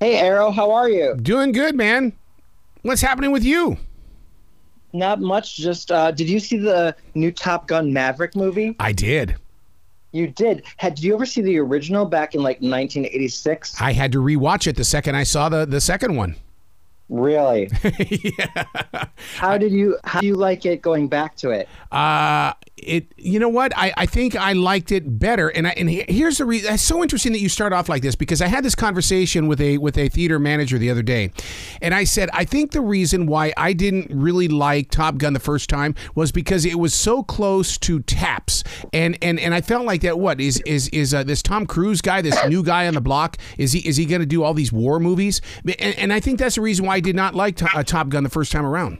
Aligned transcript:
Hey, 0.00 0.16
Arroe, 0.18 0.52
how 0.52 0.70
are 0.70 0.88
you? 0.88 1.16
Doing 1.16 1.50
good, 1.50 1.74
man. 1.74 2.12
What's 2.82 3.00
happening 3.00 3.32
with 3.32 3.42
you? 3.42 3.76
Not 4.92 5.20
much. 5.20 5.56
Just 5.56 5.90
uh, 5.90 6.12
did 6.12 6.28
you 6.28 6.38
see 6.38 6.56
the 6.56 6.94
new 7.14 7.32
Top 7.32 7.66
Gun 7.66 7.92
Maverick 7.92 8.36
movie? 8.36 8.76
I 8.78 8.92
did. 8.92 9.36
You 10.12 10.28
did. 10.28 10.62
Had 10.76 10.94
did 10.94 11.04
you 11.04 11.14
ever 11.14 11.26
see 11.26 11.42
the 11.42 11.58
original 11.58 12.06
back 12.06 12.34
in 12.34 12.42
like 12.42 12.56
1986? 12.58 13.80
I 13.80 13.92
had 13.92 14.12
to 14.12 14.18
rewatch 14.18 14.66
it 14.66 14.76
the 14.76 14.84
second 14.84 15.16
I 15.16 15.24
saw 15.24 15.48
the 15.48 15.66
the 15.66 15.80
second 15.80 16.14
one. 16.16 16.36
Really? 17.08 17.70
yeah. 17.98 19.06
How 19.36 19.56
did 19.56 19.72
you 19.72 19.96
how 20.04 20.20
do 20.20 20.26
you 20.26 20.34
like 20.34 20.66
it 20.66 20.82
going 20.82 21.08
back 21.08 21.36
to 21.36 21.50
it? 21.50 21.68
Uh 21.90 22.52
it 22.76 23.12
you 23.16 23.38
know 23.38 23.48
what 23.48 23.72
I, 23.76 23.92
I 23.96 24.06
think 24.06 24.36
I 24.36 24.52
liked 24.52 24.92
it 24.92 25.18
better 25.18 25.48
and 25.48 25.66
I, 25.66 25.70
and 25.70 25.90
here's 25.90 26.38
the 26.38 26.44
reason 26.44 26.74
it's 26.74 26.82
so 26.82 27.02
interesting 27.02 27.32
that 27.32 27.40
you 27.40 27.48
start 27.48 27.72
off 27.72 27.88
like 27.88 28.02
this 28.02 28.14
because 28.14 28.40
I 28.40 28.46
had 28.46 28.64
this 28.64 28.74
conversation 28.74 29.46
with 29.46 29.60
a 29.60 29.78
with 29.78 29.96
a 29.98 30.08
theater 30.08 30.38
manager 30.38 30.78
the 30.78 30.90
other 30.90 31.02
day 31.02 31.32
and 31.82 31.94
I 31.94 32.04
said 32.04 32.30
I 32.32 32.44
think 32.44 32.72
the 32.72 32.80
reason 32.80 33.26
why 33.26 33.52
I 33.56 33.72
didn't 33.72 34.10
really 34.10 34.48
like 34.48 34.90
Top 34.90 35.18
Gun 35.18 35.32
the 35.32 35.40
first 35.40 35.68
time 35.68 35.94
was 36.14 36.32
because 36.32 36.64
it 36.64 36.78
was 36.78 36.94
so 36.94 37.22
close 37.22 37.78
to 37.78 38.00
Taps 38.00 38.64
and 38.92 39.18
and 39.22 39.40
and 39.40 39.54
I 39.54 39.60
felt 39.60 39.84
like 39.84 40.02
that 40.02 40.18
what 40.18 40.40
is 40.40 40.60
is 40.66 40.88
is 40.88 41.14
uh, 41.14 41.22
this 41.22 41.42
Tom 41.42 41.66
Cruise 41.66 42.00
guy 42.00 42.22
this 42.22 42.38
new 42.46 42.62
guy 42.62 42.86
on 42.86 42.94
the 42.94 43.00
block 43.00 43.36
is 43.56 43.72
he 43.72 43.80
is 43.80 43.96
he 43.96 44.06
going 44.06 44.20
to 44.20 44.26
do 44.26 44.42
all 44.42 44.54
these 44.54 44.72
war 44.72 45.00
movies 45.00 45.40
and, 45.64 45.98
and 45.98 46.12
I 46.12 46.20
think 46.20 46.38
that's 46.38 46.54
the 46.56 46.60
reason 46.60 46.86
why 46.86 46.97
I 46.98 47.00
did 47.00 47.14
not 47.14 47.36
like 47.36 47.62
uh, 47.62 47.84
Top 47.84 48.08
Gun 48.08 48.24
the 48.24 48.28
first 48.28 48.50
time 48.50 48.66
around. 48.66 48.98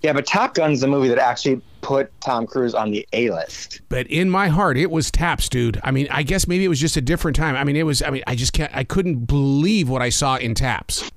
Yeah, 0.00 0.14
but 0.14 0.24
Top 0.24 0.54
Gun's 0.54 0.80
the 0.80 0.86
movie 0.86 1.08
that 1.08 1.18
actually 1.18 1.60
put 1.82 2.10
Tom 2.22 2.46
Cruise 2.46 2.74
on 2.74 2.90
the 2.90 3.06
A 3.12 3.28
list. 3.30 3.82
But 3.90 4.06
in 4.06 4.30
my 4.30 4.48
heart, 4.48 4.78
it 4.78 4.90
was 4.90 5.10
Taps, 5.10 5.50
dude. 5.50 5.78
I 5.84 5.90
mean, 5.90 6.08
I 6.10 6.22
guess 6.22 6.48
maybe 6.48 6.64
it 6.64 6.68
was 6.68 6.80
just 6.80 6.96
a 6.96 7.02
different 7.02 7.36
time. 7.36 7.54
I 7.54 7.64
mean, 7.64 7.76
it 7.76 7.82
was. 7.82 8.00
I 8.00 8.08
mean, 8.08 8.22
I 8.26 8.34
just 8.34 8.54
can't. 8.54 8.74
I 8.74 8.82
couldn't 8.82 9.26
believe 9.26 9.90
what 9.90 10.00
I 10.00 10.08
saw 10.08 10.36
in 10.36 10.54
Taps. 10.54 11.10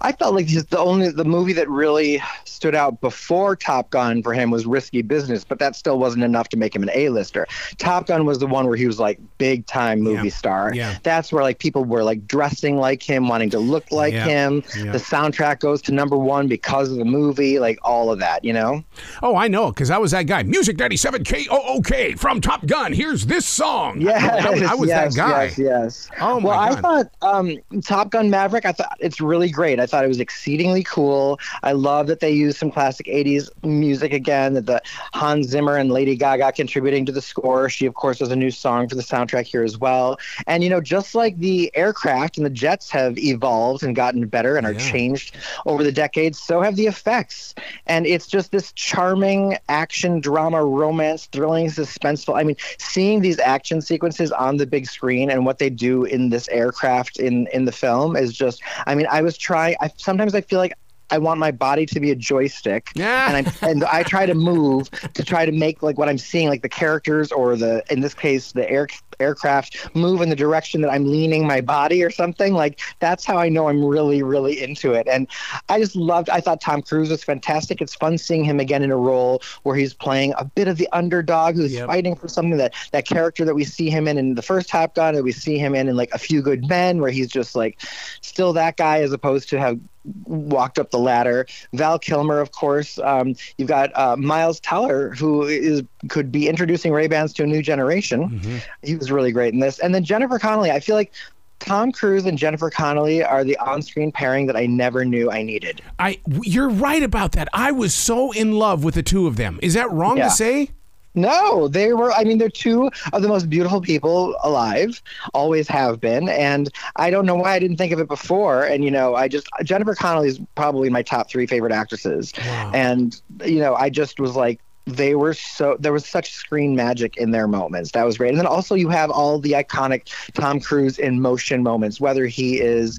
I 0.00 0.12
felt 0.12 0.34
like 0.34 0.46
the 0.48 0.78
only 0.78 1.10
the 1.10 1.24
movie 1.24 1.52
that 1.54 1.68
really 1.68 2.22
stood 2.44 2.74
out 2.74 3.00
before 3.00 3.56
Top 3.56 3.90
Gun 3.90 4.22
for 4.22 4.32
him 4.34 4.50
was 4.50 4.66
Risky 4.66 5.02
Business, 5.02 5.44
but 5.44 5.58
that 5.58 5.76
still 5.76 5.98
wasn't 5.98 6.24
enough 6.24 6.48
to 6.50 6.56
make 6.56 6.74
him 6.74 6.82
an 6.82 6.90
A-lister. 6.92 7.46
Top 7.78 8.06
Gun 8.06 8.24
was 8.26 8.38
the 8.38 8.46
one 8.46 8.66
where 8.66 8.76
he 8.76 8.86
was 8.86 8.98
like 8.98 9.18
big 9.38 9.66
time 9.66 10.00
movie 10.00 10.28
Yeah. 10.28 10.34
star. 10.34 10.72
Yeah. 10.74 10.98
That's 11.02 11.32
where 11.32 11.42
like 11.42 11.58
people 11.58 11.84
were 11.84 12.02
like 12.02 12.26
dressing 12.26 12.76
like 12.78 13.02
him, 13.02 13.28
wanting 13.28 13.50
to 13.50 13.58
look 13.58 13.90
like 13.92 14.12
Yeah. 14.12 14.24
him. 14.24 14.62
Yeah. 14.76 14.92
The 14.92 14.98
soundtrack 14.98 15.60
goes 15.60 15.80
to 15.82 15.92
number 15.92 16.16
one 16.16 16.48
because 16.48 16.90
of 16.90 16.96
the 16.98 17.04
movie, 17.04 17.58
like 17.58 17.78
all 17.82 18.10
of 18.10 18.18
that, 18.18 18.44
you 18.44 18.52
know? 18.52 18.82
Oh, 19.22 19.36
I 19.36 19.48
know, 19.48 19.70
because 19.70 19.90
I 19.90 19.98
was 19.98 20.10
that 20.12 20.24
guy. 20.26 20.42
Music 20.42 20.78
97 20.78 21.24
K-O-O-K 21.24 22.14
from 22.14 22.40
Top 22.40 22.66
Gun. 22.66 22.92
Here's 22.92 23.26
this 23.26 23.46
song. 23.46 24.00
Yes, 24.00 24.44
I, 24.46 24.50
was- 24.50 24.62
I 24.62 24.74
was 24.74 24.88
yes, 24.88 25.14
that 25.14 25.28
guy. 25.28 25.44
Yes, 25.44 25.58
yes. 25.58 26.10
Oh, 26.20 26.40
my 26.40 26.48
well, 26.48 26.58
I 26.58 26.80
thought 26.80 27.06
um, 27.22 27.56
Top 27.84 28.10
Gun 28.10 28.30
Maverick. 28.30 28.64
I 28.66 28.72
thought 28.72 28.96
it's 29.00 29.20
really 29.20 29.50
great. 29.50 29.77
I 29.80 29.86
thought 29.86 30.04
it 30.04 30.08
was 30.08 30.20
exceedingly 30.20 30.82
cool. 30.82 31.38
I 31.62 31.72
love 31.72 32.06
that 32.08 32.20
they 32.20 32.30
used 32.30 32.58
some 32.58 32.70
classic 32.70 33.06
'80s 33.06 33.48
music 33.64 34.12
again. 34.12 34.54
That 34.54 34.66
the 34.66 34.82
Hans 35.14 35.48
Zimmer 35.48 35.76
and 35.76 35.90
Lady 35.90 36.16
Gaga 36.16 36.52
contributing 36.52 37.04
to 37.06 37.12
the 37.12 37.22
score. 37.22 37.68
She, 37.68 37.86
of 37.86 37.94
course, 37.94 38.18
has 38.20 38.30
a 38.30 38.36
new 38.36 38.50
song 38.50 38.88
for 38.88 38.94
the 38.94 39.02
soundtrack 39.02 39.46
here 39.46 39.62
as 39.62 39.78
well. 39.78 40.18
And 40.46 40.62
you 40.64 40.70
know, 40.70 40.80
just 40.80 41.14
like 41.14 41.38
the 41.38 41.70
aircraft 41.74 42.36
and 42.36 42.46
the 42.46 42.50
jets 42.50 42.90
have 42.90 43.18
evolved 43.18 43.82
and 43.82 43.94
gotten 43.94 44.26
better 44.26 44.56
and 44.56 44.66
are 44.66 44.72
Yeah. 44.72 44.78
changed 44.78 45.36
over 45.66 45.82
the 45.82 45.92
decades, 45.92 46.38
so 46.38 46.60
have 46.60 46.76
the 46.76 46.86
effects. 46.86 47.54
And 47.86 48.06
it's 48.06 48.26
just 48.26 48.52
this 48.52 48.72
charming 48.72 49.56
action 49.68 50.20
drama, 50.20 50.64
romance, 50.64 51.26
thrilling, 51.26 51.66
suspenseful. 51.66 52.38
I 52.38 52.44
mean, 52.44 52.56
seeing 52.78 53.20
these 53.20 53.38
action 53.38 53.80
sequences 53.80 54.32
on 54.32 54.56
the 54.56 54.66
big 54.66 54.86
screen 54.86 55.30
and 55.30 55.44
what 55.46 55.58
they 55.58 55.70
do 55.70 56.04
in 56.04 56.30
this 56.30 56.48
aircraft 56.48 57.18
in 57.18 57.46
in 57.48 57.64
the 57.64 57.72
film 57.72 58.16
is 58.16 58.32
just. 58.32 58.62
I 58.86 58.94
mean, 58.94 59.06
I 59.10 59.22
was 59.22 59.36
trying. 59.36 59.67
I 59.80 59.90
sometimes 59.96 60.34
I 60.34 60.40
feel 60.42 60.58
like. 60.58 60.72
I 61.10 61.18
want 61.18 61.40
my 61.40 61.50
body 61.50 61.86
to 61.86 62.00
be 62.00 62.10
a 62.10 62.16
joystick, 62.16 62.90
Yeah. 62.94 63.34
and 63.34 63.46
I 63.48 63.68
and 63.68 63.84
I 63.84 64.02
try 64.02 64.26
to 64.26 64.34
move 64.34 64.90
to 65.14 65.24
try 65.24 65.46
to 65.46 65.52
make 65.52 65.82
like 65.82 65.96
what 65.98 66.08
I'm 66.08 66.18
seeing, 66.18 66.48
like 66.48 66.62
the 66.62 66.68
characters 66.68 67.32
or 67.32 67.56
the 67.56 67.82
in 67.90 68.00
this 68.00 68.14
case 68.14 68.52
the 68.52 68.68
air 68.70 68.88
aircraft 69.20 69.94
move 69.96 70.20
in 70.20 70.28
the 70.28 70.36
direction 70.36 70.80
that 70.80 70.90
I'm 70.92 71.04
leaning 71.04 71.44
my 71.46 71.60
body 71.60 72.04
or 72.04 72.10
something. 72.10 72.54
Like 72.54 72.80
that's 73.00 73.24
how 73.24 73.36
I 73.36 73.48
know 73.48 73.68
I'm 73.68 73.84
really 73.84 74.22
really 74.22 74.62
into 74.62 74.92
it. 74.92 75.08
And 75.10 75.26
I 75.68 75.80
just 75.80 75.96
loved. 75.96 76.30
I 76.30 76.40
thought 76.40 76.60
Tom 76.60 76.82
Cruise 76.82 77.10
was 77.10 77.24
fantastic. 77.24 77.80
It's 77.80 77.94
fun 77.94 78.18
seeing 78.18 78.44
him 78.44 78.60
again 78.60 78.82
in 78.82 78.90
a 78.90 78.96
role 78.96 79.42
where 79.64 79.76
he's 79.76 79.94
playing 79.94 80.34
a 80.38 80.44
bit 80.44 80.68
of 80.68 80.76
the 80.76 80.88
underdog 80.92 81.56
who's 81.56 81.72
Yep. 81.72 81.86
fighting 81.86 82.14
for 82.16 82.28
something 82.28 82.56
that 82.58 82.74
that 82.92 83.06
character 83.06 83.44
that 83.44 83.54
we 83.54 83.64
see 83.64 83.90
him 83.90 84.06
in 84.08 84.18
in 84.18 84.34
the 84.34 84.42
first 84.42 84.68
Top 84.68 84.94
Gun, 84.94 85.14
that 85.14 85.22
we 85.24 85.32
see 85.32 85.58
him 85.58 85.74
in 85.74 85.88
in 85.88 85.96
like 85.96 86.10
A 86.12 86.18
Few 86.18 86.42
Good 86.42 86.68
Men, 86.68 87.00
where 87.00 87.10
he's 87.10 87.28
just 87.28 87.54
like 87.56 87.80
still 88.20 88.52
that 88.52 88.76
guy 88.76 89.00
as 89.00 89.12
opposed 89.12 89.48
to 89.50 89.58
have 89.58 89.78
walked 90.24 90.78
up 90.78 90.90
the 90.90 90.98
ladder. 90.98 91.46
Val 91.72 91.98
Kilmer, 91.98 92.40
of 92.40 92.52
course. 92.52 92.98
Um, 92.98 93.34
you've 93.56 93.68
got 93.68 93.90
uh, 93.96 94.16
Miles 94.16 94.60
Teller, 94.60 95.10
who 95.14 95.42
is 95.44 95.82
could 96.08 96.32
be 96.32 96.48
introducing 96.48 96.92
Ray 96.92 97.06
Bans 97.08 97.32
to 97.34 97.44
a 97.44 97.46
new 97.46 97.62
generation. 97.62 98.28
Mm-hmm. 98.30 98.56
He 98.82 98.96
was 98.96 99.10
really 99.10 99.32
great 99.32 99.52
in 99.54 99.60
this. 99.60 99.78
And 99.78 99.94
then 99.94 100.04
Jennifer 100.04 100.38
Connelly. 100.38 100.70
I 100.70 100.80
feel 100.80 100.96
like 100.96 101.12
Tom 101.58 101.90
Cruise 101.90 102.24
and 102.24 102.38
Jennifer 102.38 102.70
Connelly 102.70 103.22
are 103.24 103.42
the 103.42 103.56
on-screen 103.58 104.12
pairing 104.12 104.46
that 104.46 104.56
I 104.56 104.66
never 104.66 105.04
knew 105.04 105.30
I 105.30 105.42
needed. 105.42 105.82
I, 105.98 106.20
you're 106.42 106.68
right 106.68 107.02
about 107.02 107.32
that. 107.32 107.48
I 107.52 107.72
was 107.72 107.92
so 107.92 108.30
in 108.32 108.52
love 108.52 108.84
with 108.84 108.94
the 108.94 109.02
two 109.02 109.26
of 109.26 109.36
them. 109.36 109.58
Is 109.60 109.74
that 109.74 109.90
wrong 109.90 110.18
Yeah. 110.18 110.24
to 110.24 110.30
say? 110.30 110.70
No, 111.18 111.68
they 111.68 111.92
were. 111.92 112.12
I 112.12 112.24
mean, 112.24 112.38
they're 112.38 112.48
two 112.48 112.90
of 113.12 113.22
the 113.22 113.28
most 113.28 113.50
beautiful 113.50 113.80
people 113.80 114.36
alive, 114.42 115.02
always 115.34 115.68
have 115.68 116.00
been. 116.00 116.28
And 116.28 116.70
I 116.96 117.10
don't 117.10 117.26
know 117.26 117.34
why 117.34 117.54
I 117.54 117.58
didn't 117.58 117.76
think 117.76 117.92
of 117.92 118.00
it 118.00 118.08
before. 118.08 118.64
And, 118.64 118.84
you 118.84 118.90
know, 118.90 119.14
I 119.14 119.28
just, 119.28 119.48
Jennifer 119.64 119.94
Connelly 119.94 120.28
is 120.28 120.40
probably 120.54 120.90
my 120.90 121.02
top 121.02 121.28
three 121.28 121.46
favorite 121.46 121.72
actresses. 121.72 122.32
Wow. 122.38 122.70
And, 122.74 123.20
you 123.44 123.58
know, 123.58 123.74
I 123.74 123.90
just 123.90 124.20
was 124.20 124.36
like, 124.36 124.60
they 124.86 125.14
were 125.14 125.34
so, 125.34 125.76
there 125.78 125.92
was 125.92 126.06
such 126.06 126.32
screen 126.32 126.74
magic 126.74 127.18
in 127.18 127.30
their 127.30 127.46
moments. 127.46 127.92
That 127.92 128.04
was 128.04 128.16
great. 128.16 128.30
And 128.30 128.38
then 128.38 128.46
also 128.46 128.74
you 128.74 128.88
have 128.88 129.10
all 129.10 129.38
the 129.38 129.52
iconic 129.52 130.10
Tom 130.32 130.60
Cruise 130.60 130.98
in 130.98 131.20
motion 131.20 131.62
moments, 131.62 132.00
whether 132.00 132.26
he 132.26 132.58
is 132.58 132.98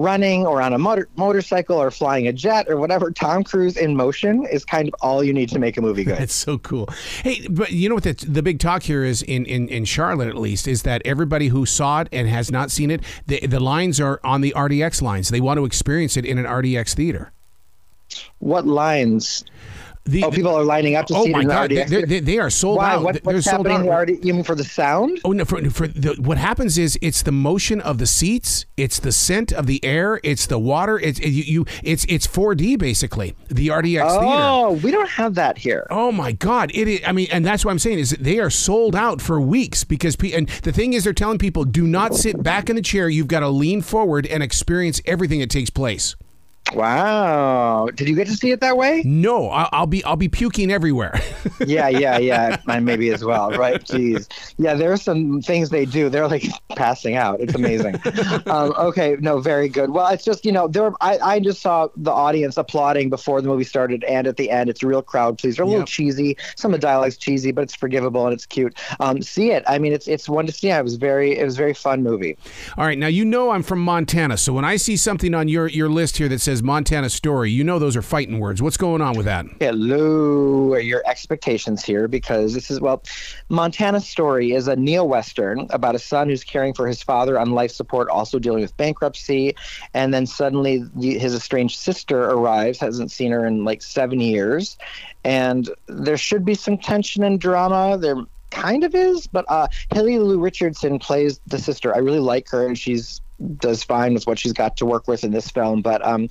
running 0.00 0.46
or 0.46 0.62
on 0.62 0.72
a 0.72 0.78
motor, 0.78 1.08
motorcycle 1.16 1.76
or 1.76 1.90
flying 1.90 2.26
a 2.26 2.32
jet 2.32 2.68
or 2.68 2.76
whatever. 2.78 3.10
Tom 3.10 3.44
Cruise 3.44 3.76
in 3.76 3.94
motion 3.94 4.46
is 4.46 4.64
kind 4.64 4.88
of 4.88 4.94
all 5.00 5.22
you 5.22 5.32
need 5.32 5.50
to 5.50 5.58
make 5.58 5.76
a 5.76 5.82
movie 5.82 6.04
good. 6.04 6.16
That's 6.18 6.34
so 6.34 6.58
cool. 6.58 6.88
Hey, 7.22 7.46
but 7.48 7.72
you 7.72 7.88
know 7.88 7.96
what 7.96 8.04
the, 8.04 8.14
the 8.14 8.42
big 8.42 8.58
talk 8.58 8.82
here 8.84 9.04
is 9.04 9.22
in, 9.22 9.44
in, 9.44 9.68
in 9.68 9.84
Charlotte 9.84 10.28
at 10.28 10.36
least 10.36 10.66
is 10.66 10.82
that 10.82 11.02
everybody 11.04 11.48
who 11.48 11.66
saw 11.66 12.00
it 12.00 12.08
and 12.12 12.28
has 12.28 12.50
not 12.50 12.70
seen 12.70 12.90
it, 12.90 13.02
the, 13.26 13.46
the 13.46 13.60
lines 13.60 14.00
are 14.00 14.20
on 14.24 14.40
the 14.40 14.52
4DX 14.56 15.02
lines. 15.02 15.28
They 15.28 15.40
want 15.40 15.58
to 15.58 15.64
experience 15.64 16.16
it 16.16 16.24
in 16.24 16.38
an 16.38 16.46
4DX 16.46 16.94
theater. 16.94 17.32
what 18.38 18.66
lines? 18.66 19.44
The, 20.06 20.24
Oh, 20.24 20.30
people 20.30 20.54
are 20.56 20.64
lining 20.64 20.96
up 20.96 21.06
to 21.06 21.14
oh 21.14 21.24
see 21.24 21.30
my 21.30 21.38
it 21.38 21.42
in 21.42 21.48
the 21.48 21.54
God, 21.54 21.70
4DX. 21.70 21.88
they, 21.88 22.02
they, 22.04 22.20
they 22.20 22.38
are 22.38 22.50
sold 22.50 22.78
Why? 22.78 22.94
out. 22.94 23.02
What, 23.02 23.22
They're 23.22 23.34
what's 23.34 23.44
sold 23.44 23.66
happening? 23.68 23.90
out. 23.92 24.08
in 24.08 24.14
the 24.14 24.14
RD, 24.18 24.24
you 24.24 24.34
mean 24.34 24.42
for 24.44 24.54
the 24.54 24.64
sound? 24.64 25.20
Oh 25.24 25.32
no! 25.32 25.44
For, 25.44 25.62
for 25.70 25.86
the, 25.86 26.14
what 26.20 26.38
happens 26.38 26.78
is 26.78 26.98
it's 27.02 27.22
the 27.22 27.30
motion 27.32 27.80
of 27.82 27.98
the 27.98 28.06
seats, 28.06 28.64
it's 28.76 28.98
the 28.98 29.12
scent 29.12 29.52
of 29.52 29.66
the 29.66 29.84
air, 29.84 30.18
it's 30.24 30.46
the 30.46 30.58
water. 30.58 30.98
It's 30.98 31.20
you, 31.20 31.28
you 31.44 31.66
it's 31.84 32.06
it's 32.08 32.26
4D 32.26 32.78
basically. 32.78 33.34
The 33.48 33.68
4DX 33.68 33.82
theater. 33.82 34.08
Oh, 34.20 34.80
we 34.82 34.90
don't 34.90 35.10
have 35.10 35.34
that 35.34 35.58
here. 35.58 35.86
Oh 35.90 36.10
my 36.10 36.32
God! 36.32 36.70
It 36.74 36.88
is. 36.88 37.00
I 37.06 37.12
mean, 37.12 37.28
and 37.30 37.44
that's 37.44 37.64
what 37.64 37.70
I'm 37.70 37.78
saying 37.78 37.98
is 37.98 38.10
they 38.18 38.38
are 38.40 38.50
sold 38.50 38.96
out 38.96 39.20
for 39.20 39.40
weeks 39.40 39.84
because. 39.84 40.16
And 40.34 40.48
the 40.62 40.72
thing 40.72 40.94
is, 40.94 41.04
they're 41.04 41.12
telling 41.12 41.38
people 41.38 41.64
do 41.64 41.86
not 41.86 42.14
sit 42.14 42.42
back 42.42 42.68
in 42.70 42.76
the 42.76 42.82
chair. 42.82 43.08
You've 43.08 43.28
got 43.28 43.40
to 43.40 43.48
lean 43.48 43.82
forward 43.82 44.26
and 44.26 44.42
experience 44.42 45.00
everything 45.04 45.40
that 45.40 45.50
takes 45.50 45.70
place. 45.70 46.16
Wow. 46.74 47.88
Did 47.94 48.08
you 48.08 48.14
get 48.14 48.26
to 48.28 48.34
see 48.34 48.50
it 48.50 48.60
that 48.60 48.76
way? 48.76 49.02
No, 49.04 49.48
I'll, 49.50 49.68
I'll 49.72 49.86
be 49.86 50.02
I'll 50.04 50.16
be 50.16 50.28
puking 50.28 50.70
everywhere. 50.70 51.20
yeah, 51.66 51.88
yeah, 51.88 52.18
yeah. 52.18 52.60
Mine 52.66 52.84
maybe 52.84 53.10
as 53.10 53.24
well. 53.24 53.50
Right. 53.50 53.82
Jeez. 53.82 54.28
Yeah, 54.58 54.74
there 54.74 54.92
are 54.92 54.96
some 54.96 55.40
things 55.42 55.70
they 55.70 55.84
do. 55.84 56.08
They're 56.08 56.28
like 56.28 56.44
passing 56.76 57.16
out. 57.16 57.40
It's 57.40 57.54
amazing. 57.54 57.96
um, 58.46 58.72
okay. 58.78 59.16
No, 59.20 59.40
very 59.40 59.68
good. 59.68 59.90
Well, 59.90 60.08
it's 60.08 60.24
just, 60.24 60.44
you 60.44 60.52
know, 60.52 60.68
there 60.68 60.82
were, 60.84 60.94
I, 61.00 61.18
I 61.18 61.40
just 61.40 61.60
saw 61.62 61.88
the 61.96 62.10
audience 62.12 62.56
applauding 62.56 63.10
before 63.10 63.40
the 63.40 63.48
movie 63.48 63.64
started 63.64 64.04
and 64.04 64.26
at 64.26 64.36
the 64.36 64.50
end. 64.50 64.68
It's 64.70 64.82
a 64.82 64.86
real 64.86 65.02
crowd 65.02 65.38
pleaser. 65.38 65.62
A 65.62 65.66
little 65.66 65.80
Yep. 65.80 65.88
cheesy. 65.88 66.36
Some 66.56 66.74
of 66.74 66.80
the 66.80 66.86
dialogue's 66.86 67.16
cheesy, 67.16 67.52
but 67.52 67.62
it's 67.62 67.74
forgivable 67.74 68.26
and 68.26 68.34
it's 68.34 68.46
cute. 68.46 68.76
Um, 69.00 69.22
see 69.22 69.50
it. 69.52 69.64
I 69.66 69.78
mean, 69.78 69.92
it's 69.92 70.06
it's 70.08 70.28
one 70.28 70.46
to 70.46 70.52
see. 70.52 70.68
It 70.70 70.82
was 70.84 70.96
very 70.96 71.38
it 71.38 71.44
was 71.44 71.54
a 71.54 71.58
very 71.58 71.74
fun 71.74 72.02
movie. 72.02 72.36
All 72.76 72.84
right, 72.84 72.98
now 72.98 73.06
you 73.06 73.24
know 73.24 73.50
I'm 73.50 73.62
from 73.62 73.80
Montana, 73.80 74.36
so 74.36 74.52
when 74.52 74.64
I 74.64 74.76
see 74.76 74.96
something 74.96 75.34
on 75.34 75.48
your 75.48 75.68
your 75.68 75.88
list 75.88 76.18
here 76.18 76.28
that 76.28 76.40
says 76.40 76.59
Montana 76.62 77.10
story, 77.10 77.50
you 77.50 77.64
know 77.64 77.78
those 77.78 77.96
are 77.96 78.02
fighting 78.02 78.38
words. 78.38 78.62
What's 78.62 78.76
going 78.76 79.00
on 79.00 79.16
with 79.16 79.26
that? 79.26 79.46
Hello, 79.60 80.76
your 80.76 81.02
expectations 81.06 81.84
here 81.84 82.08
because 82.08 82.54
this 82.54 82.70
is, 82.70 82.80
well, 82.80 83.02
Montana 83.48 84.00
Story 84.00 84.52
is 84.52 84.68
a 84.68 84.76
neo 84.76 85.04
Western 85.04 85.66
about 85.70 85.94
a 85.94 85.98
son 85.98 86.28
who's 86.28 86.44
caring 86.44 86.74
for 86.74 86.86
his 86.86 87.02
father 87.02 87.38
on 87.38 87.52
life 87.52 87.70
support, 87.70 88.08
also 88.08 88.38
dealing 88.38 88.62
with 88.62 88.76
bankruptcy. 88.76 89.54
And 89.94 90.12
then 90.12 90.26
suddenly 90.26 90.84
his 91.00 91.34
estranged 91.34 91.78
sister 91.78 92.24
arrives, 92.24 92.78
hasn't 92.78 93.10
seen 93.10 93.32
her 93.32 93.46
in 93.46 93.64
like 93.64 93.82
seven 93.82 94.20
years. 94.20 94.78
And 95.24 95.68
there 95.86 96.16
should 96.16 96.44
be 96.44 96.54
some 96.54 96.78
tension 96.78 97.22
and 97.22 97.40
drama. 97.40 97.98
There 97.98 98.16
kind 98.50 98.84
of 98.84 98.94
is, 98.94 99.26
but 99.26 99.44
uh, 99.48 99.68
Haley 99.92 100.18
Lu 100.18 100.38
Richardson 100.38 100.98
plays 100.98 101.40
the 101.46 101.58
sister. 101.58 101.94
I 101.94 101.98
really 101.98 102.18
like 102.18 102.48
her, 102.50 102.66
and 102.66 102.76
she's 102.76 103.20
does 103.58 103.82
fine 103.82 104.14
with 104.14 104.26
what 104.26 104.38
she's 104.38 104.52
got 104.52 104.76
to 104.78 104.86
work 104.86 105.08
with 105.08 105.24
in 105.24 105.32
this 105.32 105.50
film, 105.50 105.82
but 105.82 106.04
um, 106.06 106.28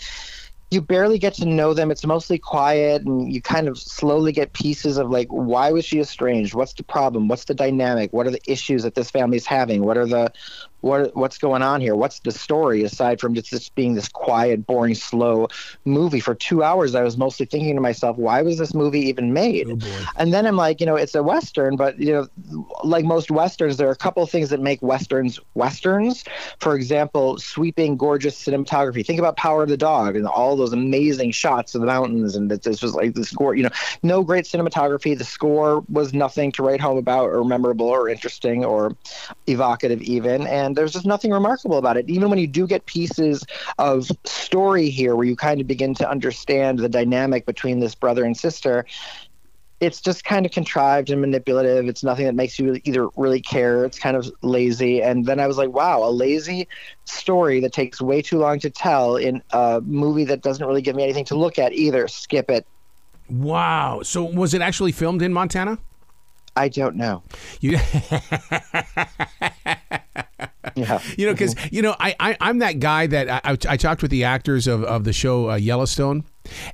you 0.72 0.82
barely 0.82 1.18
get 1.18 1.34
to 1.36 1.46
know 1.46 1.74
them. 1.74 1.90
It's 1.90 2.06
mostly 2.06 2.38
quiet, 2.38 3.04
and 3.04 3.32
you 3.32 3.42
kind 3.42 3.68
of 3.68 3.78
slowly 3.78 4.32
get 4.32 4.54
pieces 4.54 4.98
of 4.98 5.10
like, 5.10 5.28
why 5.30 5.72
was 5.72 5.84
she 5.86 6.00
estranged? 6.00 6.54
What's 6.54 6.74
the 6.74 6.84
problem? 6.84 7.28
What's 7.28 7.46
the 7.46 7.56
dynamic? 7.56 8.14
What 8.14 8.28
are 8.28 8.32
the 8.32 8.42
issues 8.46 8.84
that 8.84 8.94
this 8.94 9.10
family's 9.10 9.48
having? 9.48 9.84
What 9.84 9.98
are 9.98 10.06
the 10.06 10.32
what 10.82 11.16
what's 11.16 11.38
going 11.38 11.62
on 11.62 11.82
here? 11.82 11.96
What's 11.96 12.20
the 12.20 12.32
story 12.32 12.84
aside 12.84 13.20
from 13.20 13.34
just 13.34 13.52
this 13.52 13.70
being 13.70 13.96
this 13.96 14.08
quiet, 14.08 14.66
boring, 14.66 14.96
slow 14.96 15.48
movie 15.86 16.20
for 16.20 16.36
two 16.36 16.64
hours? 16.64 16.96
I 16.96 17.04
was 17.04 17.18
mostly 17.18 17.46
thinking 17.46 17.76
to 17.76 17.82
myself, 17.82 18.18
why 18.18 18.42
was 18.42 18.58
this 18.58 18.74
movie 18.74 19.02
even 19.08 19.34
made? 19.34 19.68
Oh 19.70 20.12
and 20.18 20.34
then 20.34 20.46
I'm 20.46 20.56
like, 20.56 20.80
you 20.80 20.86
know, 20.86 20.96
it's 20.96 21.16
a 21.16 21.24
western, 21.24 21.76
but 21.76 22.00
you 22.00 22.14
know, 22.14 22.28
like 22.84 23.06
most 23.06 23.32
westerns, 23.32 23.78
there 23.78 23.88
are 23.88 23.92
a 23.92 23.96
couple 23.98 24.24
of 24.24 24.30
things 24.30 24.50
that 24.50 24.60
make 24.62 24.82
westerns 24.82 25.40
westerns. 25.54 26.24
For 26.60 26.76
example, 26.76 27.38
sweeping, 27.38 27.98
gorgeous 27.98 28.42
cinematography. 28.42 29.06
Think 29.06 29.20
about 29.20 29.38
Power 29.38 29.64
of 29.64 29.70
the 29.70 29.78
Dog 29.78 30.16
and 30.16 30.28
all 30.28 30.56
those 30.56 30.74
amazing 30.74 31.32
shots 31.32 31.76
of 31.76 31.82
the 31.82 31.88
mountains, 31.88 32.36
and 32.36 32.50
this 32.50 32.82
was 32.82 32.96
like 32.96 33.14
the 33.14 33.26
score. 33.26 33.56
You 33.56 33.64
know, 33.64 33.70
no 34.04 34.24
great 34.24 34.46
cinematography. 34.46 35.18
The 35.18 35.24
score 35.24 35.84
was 35.90 36.14
nothing 36.14 36.52
to 36.54 36.64
write 36.64 36.82
home 36.82 36.98
about, 36.98 37.30
or 37.30 37.44
memorable, 37.44 37.88
or 37.88 38.10
interesting, 38.10 38.64
or 38.64 38.96
evocative 39.48 40.02
even, 40.02 40.48
and 40.48 40.69
and 40.70 40.78
there's 40.78 40.94
just 40.94 41.06
nothing 41.06 41.32
remarkable 41.32 41.78
about 41.78 41.98
it. 41.98 42.08
Even 42.08 42.30
when 42.30 42.40
you 42.40 42.48
do 42.48 42.66
get 42.68 42.86
pieces 42.86 43.44
of 43.80 44.10
story 44.24 44.90
here 44.90 45.16
where 45.16 45.26
you 45.26 45.36
kind 45.36 45.60
of 45.60 45.68
begin 45.68 45.94
to 45.96 46.10
understand 46.10 46.80
the 46.80 46.88
dynamic 46.88 47.46
between 47.46 47.80
this 47.80 47.96
brother 47.96 48.24
and 48.24 48.38
sister, 48.38 48.86
it's 49.80 50.00
just 50.02 50.26
kind 50.26 50.46
of 50.46 50.52
contrived 50.52 51.10
and 51.10 51.22
manipulative. 51.22 51.88
It's 51.88 52.04
nothing 52.04 52.26
that 52.26 52.36
makes 52.36 52.60
you 52.60 52.80
either 52.84 53.08
really 53.16 53.42
care. 53.42 53.86
It's 53.86 53.98
kind 53.98 54.16
of 54.16 54.32
lazy. 54.42 55.02
And 55.02 55.26
then 55.26 55.40
I 55.40 55.48
was 55.48 55.58
like, 55.58 55.70
wow, 55.70 56.04
a 56.04 56.12
lazy 56.12 56.68
story 57.06 57.62
that 57.62 57.74
takes 57.74 58.02
way 58.02 58.22
too 58.22 58.38
long 58.38 58.60
to 58.60 58.70
tell 58.70 59.16
in 59.16 59.42
a 59.52 59.82
movie 59.82 60.26
that 60.26 60.42
doesn't 60.42 60.66
really 60.66 60.82
give 60.82 60.96
me 60.96 61.04
anything 61.04 61.26
to 61.26 61.36
look 61.36 61.58
at 61.58 61.74
either. 61.74 62.08
Skip 62.08 62.50
it. 62.52 62.68
Wow. 63.30 64.02
So 64.04 64.24
was 64.24 64.54
it 64.54 64.62
actually 64.62 64.92
filmed 64.92 65.22
in 65.22 65.34
Montana? 65.34 65.80
I 66.60 66.68
don't 66.68 66.98
know. 66.98 67.24
You 67.62 67.78
Yeah. 70.76 71.02
You 71.18 71.26
know, 71.26 71.34
because, 71.34 71.56
you 71.72 71.82
know, 71.82 71.96
I, 72.00 72.16
I, 72.20 72.50
am 72.50 72.60
that 72.60 72.80
guy 72.80 73.08
that 73.08 73.30
I, 73.46 73.58
I, 73.68 73.78
talked 73.78 74.02
with 74.02 74.12
the 74.12 74.24
actors 74.24 74.68
of, 74.68 74.84
of 74.84 75.04
the 75.04 75.14
show 75.14 75.52
uh, 75.52 75.56
Yellowstone. 75.56 76.24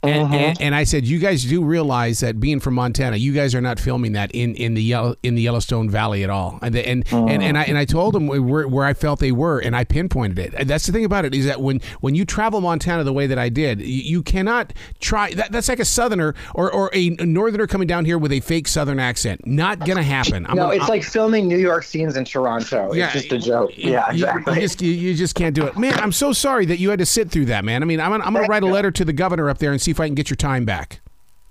And, 0.04 0.24
uh-huh. 0.24 0.36
and, 0.36 0.62
and, 0.62 0.76
I 0.76 0.84
said, 0.84 1.06
you 1.06 1.20
guys 1.20 1.44
do 1.44 1.64
realize 1.64 2.20
that 2.20 2.40
being 2.40 2.60
from 2.60 2.74
Montana, 2.76 3.18
you 3.18 3.34
guys 3.34 3.56
are 3.56 3.62
not 3.62 3.80
filming 3.80 4.14
that 4.14 4.32
in, 4.32 4.56
in 4.56 4.74
the 4.74 4.84
Yellow, 4.84 5.16
in 5.24 5.36
the 5.36 5.42
Yellowstone 5.42 5.90
Valley 5.90 6.24
at 6.24 6.30
all. 6.30 6.60
And 6.62 6.76
and, 6.76 7.06
uh-huh. 7.08 7.26
and, 7.26 7.44
and 7.44 7.58
I 7.58 7.64
and 7.64 7.78
I 7.78 7.86
told 7.86 8.14
them 8.14 8.28
where, 8.28 8.68
where 8.68 8.86
I 8.86 8.94
felt 8.94 9.20
they 9.20 9.32
were, 9.32 9.60
and 9.60 9.76
I 9.76 9.84
pinpointed 9.84 10.40
it. 10.40 10.54
And 10.54 10.70
that's 10.70 10.86
the 10.86 10.92
thing 10.92 11.06
about 11.06 11.26
it 11.26 11.34
is 11.34 11.46
that 11.46 11.62
when 11.62 11.82
when 12.02 12.16
you 12.16 12.26
travel 12.26 12.62
Montana 12.62 13.04
the 13.04 13.14
way 13.14 13.28
that 13.28 13.38
I 13.38 13.50
did, 13.50 13.80
you, 13.80 14.02
you 14.02 14.24
cannot 14.24 14.74
try. 15.00 15.34
That, 15.34 15.52
that's 15.52 15.70
like 15.70 15.80
a 15.80 15.86
Southerner 15.86 16.36
or, 16.54 16.72
or 16.72 16.90
a 16.94 17.10
Northerner 17.10 17.68
coming 17.68 17.88
down 17.88 18.06
here 18.06 18.18
with 18.18 18.32
a 18.32 18.40
fake 18.40 18.68
Southern 18.68 19.00
accent. 19.00 19.46
Not 19.46 19.80
gonna 19.80 20.04
happen. 20.04 20.46
I'm 20.46 20.56
no, 20.56 20.70
it's 20.70 20.84
I'm, 20.84 20.90
like 20.90 21.04
filming 21.04 21.48
New 21.48 21.58
York 21.58 21.84
scenes 21.84 22.18
in 22.18 22.26
Toronto. 22.26 22.94
Yeah, 22.94 23.06
it's 23.06 23.14
just 23.14 23.32
a 23.32 23.40
joke. 23.40 23.72
Yeah, 23.76 24.12
exactly. 24.12 24.54
You, 24.54 24.62
you 24.62 24.68
just 24.68 24.82
you, 24.82 24.92
you, 24.92 25.14
just 25.16 25.36
can't 25.36 25.56
do 25.56 25.66
it, 25.66 25.78
man. 25.78 25.94
I'm 25.96 26.12
so 26.12 26.34
sorry 26.34 26.66
that 26.68 26.80
you 26.80 26.90
had 26.90 27.00
to 27.00 27.06
sit 27.06 27.32
through 27.32 27.46
that, 27.46 27.66
man. 27.66 27.82
I 27.82 27.86
mean, 27.86 28.00
I'm 28.00 28.14
I'm 28.14 28.34
gonna 28.34 28.48
write 28.48 28.64
a 28.64 28.68
letter 28.68 28.92
to 28.92 29.06
the 29.06 29.14
governor 29.14 29.50
up 29.50 29.58
there 29.58 29.65
and 29.72 29.82
see 29.82 29.92
if 29.92 30.00
I 30.00 30.08
can 30.08 30.16
get 30.16 30.30
your 30.30 30.38
time 30.38 30.66
back. 30.66 31.02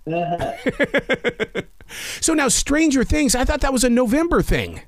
so 2.21 2.35
now, 2.35 2.49
Stranger 2.49 3.05
Things. 3.05 3.35
I 3.35 3.45
thought 3.45 3.61
that 3.61 3.73
was 3.73 3.85
a 3.85 3.91
November 3.91 4.43
thing. 4.43 4.83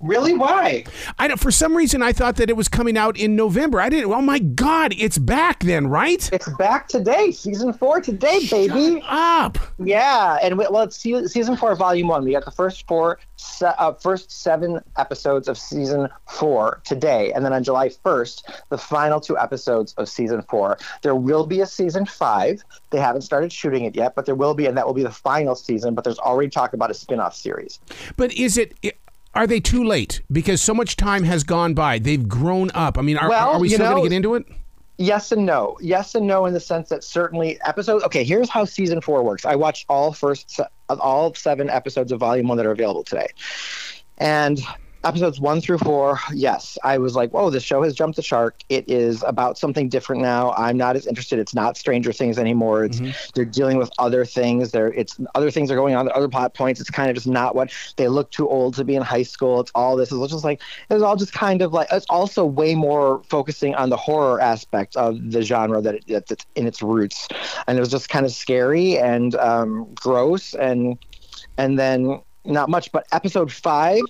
Really? 0.00 0.32
Why? 0.32 0.84
I 1.18 1.28
don't. 1.28 1.38
For 1.38 1.50
some 1.50 1.76
reason, 1.76 2.00
I 2.02 2.12
thought 2.12 2.36
that 2.36 2.48
it 2.48 2.56
was 2.56 2.68
coming 2.68 2.96
out 2.96 3.18
in 3.18 3.36
November. 3.36 3.80
I 3.80 3.90
didn't. 3.90 4.10
Oh 4.10 4.22
my 4.22 4.38
God! 4.38 4.94
It's 4.96 5.18
back 5.18 5.62
then, 5.62 5.88
right? 5.88 6.28
It's 6.32 6.48
back 6.56 6.88
today. 6.88 7.32
Season 7.32 7.74
four 7.74 8.00
today, 8.00 8.46
baby. 8.50 9.00
Shut 9.00 9.02
up. 9.06 9.58
Yeah, 9.78 10.38
and 10.42 10.56
we, 10.56 10.66
well, 10.70 10.84
it's 10.84 10.96
season 10.96 11.56
four, 11.56 11.74
volume 11.76 12.08
one. 12.08 12.24
We 12.24 12.32
got 12.32 12.46
the 12.46 12.50
first 12.50 12.86
four, 12.86 13.18
uh, 13.62 13.92
first 13.92 14.30
seven 14.32 14.80
episodes 14.96 15.48
of 15.48 15.58
season 15.58 16.08
four 16.26 16.80
today, 16.84 17.32
and 17.32 17.44
then 17.44 17.52
on 17.52 17.62
July 17.62 17.90
first, 17.90 18.50
the 18.70 18.78
final 18.78 19.20
two 19.20 19.36
episodes 19.36 19.92
of 19.98 20.08
season 20.08 20.40
four. 20.48 20.78
There 21.02 21.14
will 21.14 21.46
be 21.46 21.60
a 21.60 21.66
season 21.66 22.06
five. 22.06 22.64
They 22.88 23.00
haven't 23.00 23.22
started 23.22 23.52
shooting 23.52 23.84
it 23.84 23.94
yet, 23.94 24.14
but 24.14 24.24
there 24.24 24.34
will 24.34 24.54
be, 24.54 24.64
and 24.64 24.78
that 24.78 24.86
will 24.86 24.94
be 24.94 25.02
the 25.02 25.10
final 25.10 25.54
season. 25.54 25.94
But 25.94 26.04
there's 26.04 26.18
already 26.18 26.48
talk 26.48 26.72
about 26.72 26.90
a 26.90 26.94
spin-off 26.94 27.36
series. 27.36 27.78
But 28.16 28.32
is 28.32 28.56
it 28.56 28.74
are 29.34 29.46
they 29.46 29.60
too 29.60 29.84
late? 29.84 30.22
Because 30.30 30.60
so 30.60 30.74
much 30.74 30.96
time 30.96 31.24
has 31.24 31.44
gone 31.44 31.74
by. 31.74 31.98
They've 31.98 32.28
grown 32.28 32.70
up. 32.72 32.98
I 32.98 33.02
mean, 33.02 33.16
are, 33.16 33.28
well, 33.28 33.50
are 33.50 33.60
we 33.60 33.68
still 33.68 33.90
going 33.90 34.02
to 34.02 34.08
get 34.08 34.14
into 34.14 34.34
it? 34.34 34.44
Yes 34.98 35.32
and 35.32 35.46
no. 35.46 35.78
Yes 35.80 36.14
and 36.14 36.26
no 36.26 36.44
in 36.44 36.52
the 36.52 36.60
sense 36.60 36.90
that 36.90 37.02
certainly 37.02 37.58
episodes. 37.62 38.04
Okay, 38.04 38.22
here's 38.22 38.50
how 38.50 38.66
season 38.66 39.00
four 39.00 39.22
works. 39.22 39.46
I 39.46 39.54
watched 39.54 39.86
all 39.88 40.12
first, 40.12 40.60
all 40.88 41.34
seven 41.34 41.70
episodes 41.70 42.12
of 42.12 42.20
Volume 42.20 42.48
One 42.48 42.58
that 42.58 42.66
are 42.66 42.70
available 42.72 43.02
today, 43.02 43.28
and 44.18 44.60
episodes 45.04 45.40
one 45.40 45.60
through 45.60 45.78
four, 45.78 46.18
yes, 46.32 46.76
I 46.84 46.98
was 46.98 47.16
like, 47.16 47.30
whoa, 47.30 47.50
this 47.50 47.62
show 47.62 47.82
has 47.82 47.94
jumped 47.94 48.16
the 48.16 48.22
shark. 48.22 48.62
It 48.68 48.88
is 48.88 49.24
about 49.26 49.58
something 49.58 49.88
different 49.88 50.22
now. 50.22 50.52
I'm 50.52 50.76
not 50.76 50.96
as 50.96 51.06
interested. 51.06 51.38
It's 51.38 51.54
not 51.54 51.76
Stranger 51.76 52.12
Things 52.12 52.38
anymore. 52.38 52.84
It's 52.84 53.00
mm-hmm. 53.00 53.12
they're 53.34 53.44
dealing 53.44 53.78
with 53.78 53.90
other 53.98 54.24
things. 54.24 54.72
There, 54.72 54.92
it's 54.92 55.18
other 55.34 55.50
things 55.50 55.70
are 55.70 55.76
going 55.76 55.94
on. 55.94 56.10
Other 56.12 56.28
plot 56.28 56.54
points. 56.54 56.80
It's 56.80 56.90
kind 56.90 57.08
of 57.08 57.14
just 57.14 57.26
not 57.26 57.54
what 57.54 57.72
they 57.96 58.08
look 58.08 58.30
too 58.30 58.48
old 58.48 58.74
to 58.74 58.84
be 58.84 58.96
in 58.96 59.02
high 59.02 59.22
school. 59.22 59.60
It's 59.60 59.72
all 59.74 59.96
this. 59.96 60.12
It's 60.12 60.32
just 60.32 60.44
like 60.44 60.60
it's 60.90 61.02
all 61.02 61.16
just 61.16 61.32
kind 61.32 61.62
of 61.62 61.72
like 61.72 61.88
it's 61.90 62.06
also 62.10 62.44
way 62.44 62.74
more 62.74 63.22
focusing 63.28 63.74
on 63.74 63.90
the 63.90 63.96
horror 63.96 64.40
aspect 64.40 64.96
of 64.96 65.30
the 65.30 65.42
genre 65.42 65.80
that, 65.80 65.94
it, 66.06 66.26
that's 66.28 66.46
in 66.54 66.66
its 66.66 66.82
roots, 66.82 67.28
and 67.66 67.78
it 67.78 67.80
was 67.80 67.90
just 67.90 68.08
kind 68.08 68.26
of 68.26 68.32
scary 68.32 68.98
and 68.98 69.34
um, 69.36 69.88
gross 69.94 70.54
and 70.54 70.98
and 71.56 71.78
then 71.78 72.20
not 72.44 72.68
much. 72.68 72.92
But 72.92 73.06
episode 73.12 73.50
five 73.52 74.00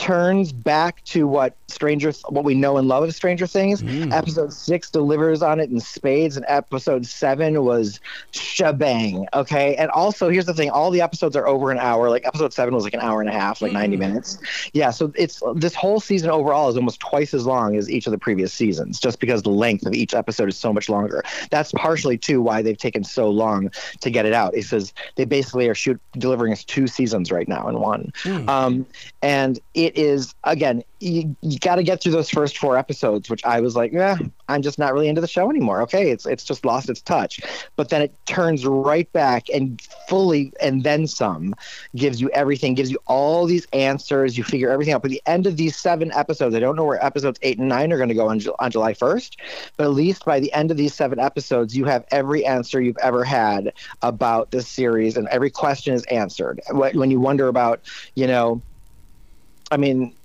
turns 0.00 0.50
back 0.50 1.04
to 1.04 1.28
what 1.28 1.54
Stranger, 1.68 2.12
what 2.30 2.42
we 2.42 2.54
know 2.54 2.78
and 2.78 2.88
love 2.88 3.04
of 3.04 3.14
Stranger 3.14 3.46
Things. 3.46 3.82
Mm. 3.82 4.12
Episode 4.12 4.50
six 4.50 4.90
delivers 4.90 5.42
on 5.42 5.60
it 5.60 5.68
in 5.70 5.78
spades, 5.78 6.38
and 6.38 6.44
episode 6.48 7.06
seven 7.06 7.62
was 7.64 8.00
shebang. 8.32 9.26
Okay, 9.34 9.76
and 9.76 9.90
also 9.90 10.30
here's 10.30 10.46
the 10.46 10.54
thing: 10.54 10.70
all 10.70 10.90
the 10.90 11.02
episodes 11.02 11.36
are 11.36 11.46
over 11.46 11.70
an 11.70 11.78
hour. 11.78 12.08
Like 12.08 12.26
episode 12.26 12.54
seven 12.54 12.74
was 12.74 12.82
like 12.82 12.94
an 12.94 13.00
hour 13.00 13.20
and 13.20 13.28
a 13.28 13.32
half, 13.32 13.60
like 13.60 13.72
mm. 13.72 13.74
90 13.74 13.96
minutes. 13.98 14.38
Yeah, 14.72 14.90
so 14.90 15.12
it's 15.16 15.42
this 15.54 15.74
whole 15.74 16.00
season 16.00 16.30
overall 16.30 16.70
is 16.70 16.76
almost 16.76 17.00
twice 17.00 17.34
as 17.34 17.44
long 17.44 17.76
as 17.76 17.90
each 17.90 18.06
of 18.06 18.12
the 18.12 18.18
previous 18.18 18.54
seasons, 18.54 18.98
just 18.98 19.20
because 19.20 19.42
the 19.42 19.50
length 19.50 19.84
of 19.84 19.92
each 19.92 20.14
episode 20.14 20.48
is 20.48 20.56
so 20.56 20.72
much 20.72 20.88
longer. 20.88 21.22
That's 21.50 21.72
partially 21.72 22.16
too 22.16 22.40
why 22.40 22.62
they've 22.62 22.76
taken 22.76 23.04
so 23.04 23.28
long 23.28 23.70
to 24.00 24.10
get 24.10 24.24
it 24.24 24.32
out. 24.32 24.56
It 24.56 24.64
says 24.64 24.94
they 25.16 25.26
basically 25.26 25.68
are 25.68 25.74
shoot 25.74 26.00
delivering 26.14 26.54
us 26.54 26.64
two 26.64 26.86
seasons 26.86 27.30
right 27.30 27.46
now 27.46 27.68
in 27.68 27.78
one, 27.78 28.12
mm. 28.22 28.48
um, 28.48 28.86
and 29.22 29.60
it 29.74 29.89
is 29.96 30.34
again 30.44 30.82
you, 31.00 31.34
you 31.40 31.58
got 31.58 31.76
to 31.76 31.82
get 31.82 32.02
through 32.02 32.12
those 32.12 32.28
first 32.28 32.58
four 32.58 32.76
episodes, 32.76 33.30
which 33.30 33.44
I 33.44 33.60
was 33.60 33.74
like, 33.74 33.92
yeah, 33.92 34.18
I'm 34.48 34.60
just 34.60 34.78
not 34.78 34.92
really 34.92 35.08
into 35.08 35.22
the 35.22 35.26
show 35.26 35.48
anymore. 35.48 35.80
Okay, 35.82 36.10
it's 36.10 36.26
it's 36.26 36.44
just 36.44 36.64
lost 36.64 36.90
its 36.90 37.00
touch. 37.00 37.40
But 37.76 37.88
then 37.88 38.02
it 38.02 38.14
turns 38.26 38.66
right 38.66 39.10
back 39.12 39.48
and 39.48 39.80
fully 40.08 40.52
and 40.60 40.84
then 40.84 41.06
some 41.06 41.54
gives 41.96 42.20
you 42.20 42.28
everything, 42.30 42.74
gives 42.74 42.90
you 42.90 42.98
all 43.06 43.46
these 43.46 43.66
answers. 43.72 44.36
You 44.36 44.44
figure 44.44 44.70
everything 44.70 44.92
out. 44.92 45.02
By 45.02 45.08
the 45.08 45.22
end 45.26 45.46
of 45.46 45.56
these 45.56 45.76
seven 45.76 46.12
episodes, 46.12 46.54
I 46.54 46.60
don't 46.60 46.76
know 46.76 46.84
where 46.84 47.02
episodes 47.04 47.38
eight 47.42 47.58
and 47.58 47.68
nine 47.68 47.92
are 47.92 47.96
going 47.96 48.10
to 48.10 48.14
go 48.14 48.28
on, 48.28 48.40
on 48.58 48.70
July 48.70 48.92
1st, 48.92 49.36
but 49.76 49.84
at 49.84 49.92
least 49.92 50.24
by 50.24 50.38
the 50.38 50.52
end 50.52 50.70
of 50.70 50.76
these 50.76 50.94
seven 50.94 51.18
episodes, 51.18 51.74
you 51.74 51.86
have 51.86 52.04
every 52.10 52.44
answer 52.44 52.80
you've 52.80 52.98
ever 52.98 53.24
had 53.24 53.72
about 54.02 54.50
this 54.50 54.68
series, 54.68 55.16
and 55.16 55.28
every 55.28 55.50
question 55.50 55.94
is 55.94 56.04
answered. 56.04 56.60
When 56.70 57.10
you 57.10 57.20
wonder 57.20 57.48
about, 57.48 57.80
you 58.14 58.26
know, 58.26 58.60
I 59.70 59.76
mean, 59.76 60.19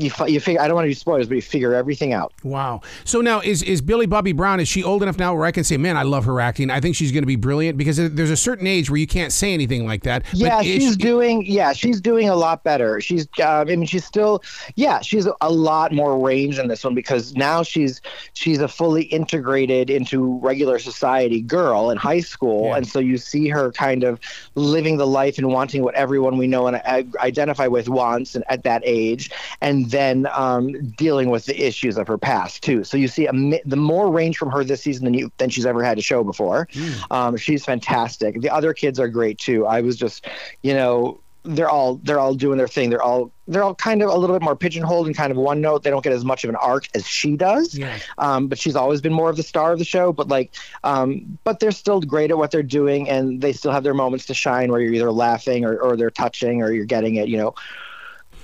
you 0.00 0.10
you 0.26 0.40
figure 0.40 0.60
I 0.60 0.66
don't 0.66 0.74
want 0.74 0.86
to 0.86 0.90
do 0.90 0.94
spoilers, 0.94 1.28
but 1.28 1.34
you 1.34 1.42
figure 1.42 1.74
everything 1.74 2.12
out. 2.12 2.32
Wow. 2.42 2.80
So 3.04 3.20
now 3.20 3.40
is 3.40 3.62
is 3.62 3.82
Millie 3.82 4.06
Bobby 4.06 4.32
Brown? 4.32 4.60
Is 4.60 4.68
she 4.68 4.82
old 4.82 5.02
enough 5.02 5.18
now 5.18 5.34
where 5.34 5.44
I 5.44 5.52
can 5.52 5.64
say, 5.64 5.76
man, 5.76 5.96
I 5.96 6.02
love 6.02 6.24
her 6.24 6.40
acting. 6.40 6.70
I 6.70 6.80
think 6.80 6.96
she's 6.96 7.12
going 7.12 7.22
to 7.22 7.26
be 7.26 7.36
brilliant 7.36 7.76
because 7.78 7.96
there's 7.96 8.30
a 8.30 8.36
certain 8.36 8.66
age 8.66 8.90
where 8.90 8.98
you 8.98 9.06
can't 9.06 9.32
say 9.32 9.52
anything 9.52 9.86
like 9.86 10.02
that. 10.04 10.24
Yeah, 10.32 10.62
she's 10.62 10.92
she, 10.92 10.96
doing. 10.96 11.44
Yeah, 11.46 11.72
she's 11.72 12.00
doing 12.00 12.28
a 12.28 12.36
lot 12.36 12.64
better. 12.64 13.00
She's. 13.00 13.28
Uh, 13.38 13.60
I 13.60 13.64
mean, 13.64 13.86
she's 13.86 14.04
still. 14.04 14.42
Yeah, 14.76 15.00
she's 15.00 15.28
a 15.40 15.50
lot 15.50 15.92
more 15.92 16.18
range 16.18 16.58
in 16.58 16.68
this 16.68 16.84
one 16.84 16.94
because 16.94 17.34
now 17.34 17.62
she's 17.62 18.00
she's 18.34 18.60
a 18.60 18.68
fully 18.68 19.04
integrated 19.04 19.90
into 19.90 20.38
regular 20.38 20.78
society 20.78 21.40
girl 21.40 21.90
in 21.90 21.96
high 21.96 22.20
school, 22.20 22.66
yeah. 22.66 22.76
and 22.76 22.86
so 22.86 22.98
you 22.98 23.18
see 23.18 23.48
her 23.48 23.72
kind 23.72 24.04
of 24.04 24.20
living 24.54 24.96
the 24.96 25.06
life 25.06 25.38
and 25.38 25.48
wanting 25.48 25.82
what 25.82 25.94
everyone 25.94 26.38
we 26.38 26.46
know 26.46 26.66
and 26.66 26.80
identify 27.18 27.66
with 27.66 27.88
wants, 27.88 28.34
and 28.34 28.44
at 28.48 28.62
that 28.64 28.82
age, 28.84 29.30
and 29.60 29.89
then 29.90 30.26
um, 30.32 30.90
dealing 30.96 31.30
with 31.30 31.46
the 31.46 31.66
issues 31.66 31.98
of 31.98 32.06
her 32.08 32.18
past 32.18 32.62
too. 32.62 32.84
So 32.84 32.96
you 32.96 33.08
see 33.08 33.26
a, 33.26 33.32
the 33.64 33.76
more 33.76 34.10
range 34.10 34.36
from 34.38 34.50
her 34.50 34.64
this 34.64 34.82
season 34.82 35.04
than 35.04 35.14
you 35.14 35.32
than 35.38 35.50
she's 35.50 35.66
ever 35.66 35.82
had 35.82 35.96
to 35.96 36.02
show 36.02 36.24
before. 36.24 36.66
Mm. 36.72 37.10
Um, 37.10 37.36
she's 37.36 37.64
fantastic. 37.64 38.40
The 38.40 38.50
other 38.50 38.72
kids 38.72 38.98
are 38.98 39.08
great 39.08 39.38
too. 39.38 39.66
I 39.66 39.80
was 39.80 39.96
just, 39.96 40.26
you 40.62 40.74
know, 40.74 41.20
they're 41.42 41.70
all 41.70 41.96
they're 42.02 42.18
all 42.18 42.34
doing 42.34 42.58
their 42.58 42.68
thing. 42.68 42.90
They're 42.90 43.02
all 43.02 43.32
they're 43.48 43.62
all 43.62 43.74
kind 43.74 44.02
of 44.02 44.10
a 44.10 44.16
little 44.16 44.36
bit 44.36 44.42
more 44.42 44.54
pigeonholed 44.54 45.06
and 45.06 45.16
kind 45.16 45.30
of 45.30 45.38
one 45.38 45.60
note. 45.60 45.82
They 45.82 45.90
don't 45.90 46.04
get 46.04 46.12
as 46.12 46.24
much 46.24 46.44
of 46.44 46.50
an 46.50 46.56
arc 46.56 46.86
as 46.94 47.06
she 47.06 47.36
does. 47.36 47.74
Yeah. 47.74 47.98
Um, 48.18 48.46
but 48.46 48.58
she's 48.58 48.76
always 48.76 49.00
been 49.00 49.12
more 49.12 49.30
of 49.30 49.36
the 49.36 49.42
star 49.42 49.72
of 49.72 49.78
the 49.78 49.84
show. 49.84 50.12
But 50.12 50.28
like, 50.28 50.54
um, 50.84 51.38
but 51.44 51.60
they're 51.60 51.70
still 51.70 52.00
great 52.00 52.30
at 52.30 52.38
what 52.38 52.50
they're 52.50 52.62
doing, 52.62 53.08
and 53.08 53.40
they 53.40 53.52
still 53.52 53.72
have 53.72 53.82
their 53.82 53.94
moments 53.94 54.26
to 54.26 54.34
shine 54.34 54.70
where 54.70 54.80
you're 54.80 54.92
either 54.92 55.10
laughing 55.10 55.64
or, 55.64 55.78
or 55.78 55.96
they're 55.96 56.10
touching 56.10 56.62
or 56.62 56.72
you're 56.72 56.84
getting 56.84 57.16
it. 57.16 57.28
You 57.28 57.38
know, 57.38 57.54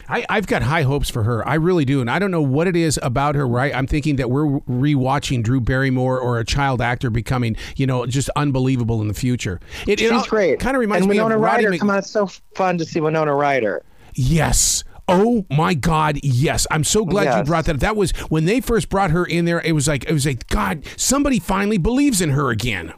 I, 0.08 0.24
I've 0.28 0.46
got 0.46 0.62
high 0.62 0.82
hopes 0.82 1.10
for 1.10 1.22
her. 1.24 1.46
I 1.46 1.54
really 1.54 1.84
do. 1.84 2.00
And 2.00 2.10
I 2.10 2.18
don't 2.18 2.30
know 2.30 2.42
what 2.42 2.66
it 2.66 2.76
is 2.76 2.98
about 3.02 3.34
her, 3.34 3.46
right? 3.46 3.74
I'm 3.74 3.86
thinking 3.86 4.16
that 4.16 4.30
we're 4.30 4.60
rewatching 4.60 5.42
Drew 5.42 5.60
Barrymore 5.60 6.18
or 6.20 6.38
a 6.38 6.44
child 6.44 6.80
actor 6.80 7.10
becoming, 7.10 7.56
you 7.76 7.86
know, 7.86 8.06
just 8.06 8.30
unbelievable 8.36 9.00
in 9.02 9.08
the 9.08 9.14
future. 9.14 9.60
It, 9.86 9.98
She's 9.98 10.10
it 10.10 10.28
great. 10.28 10.60
Kind 10.60 10.76
of 10.76 10.80
reminds 10.80 11.02
and 11.06 11.10
me 11.10 11.16
Winona 11.18 11.36
of 11.36 11.40
Ryder. 11.40 11.70
Mc- 11.70 11.80
come 11.80 11.90
on, 11.90 11.98
it's 11.98 12.10
so 12.10 12.28
fun 12.54 12.78
to 12.78 12.84
see 12.84 13.00
Winona 13.00 13.34
Ryder. 13.34 13.82
Yes. 14.14 14.84
Oh 15.08 15.46
my 15.50 15.74
God! 15.74 16.18
Yes, 16.24 16.66
I'm 16.68 16.82
so 16.82 17.04
glad 17.04 17.24
Yes. 17.26 17.38
you 17.38 17.44
brought 17.44 17.66
that. 17.66 17.76
up. 17.76 17.80
That 17.80 17.94
was 17.94 18.10
when 18.28 18.44
they 18.44 18.60
first 18.60 18.88
brought 18.88 19.12
her 19.12 19.24
in 19.24 19.44
there. 19.44 19.60
It 19.60 19.70
was 19.70 19.86
like 19.86 20.04
it 20.04 20.12
was 20.12 20.26
like 20.26 20.48
God. 20.48 20.84
Somebody 20.96 21.38
finally 21.38 21.78
believes 21.78 22.20
in 22.20 22.30
her 22.30 22.50
again. 22.50 22.92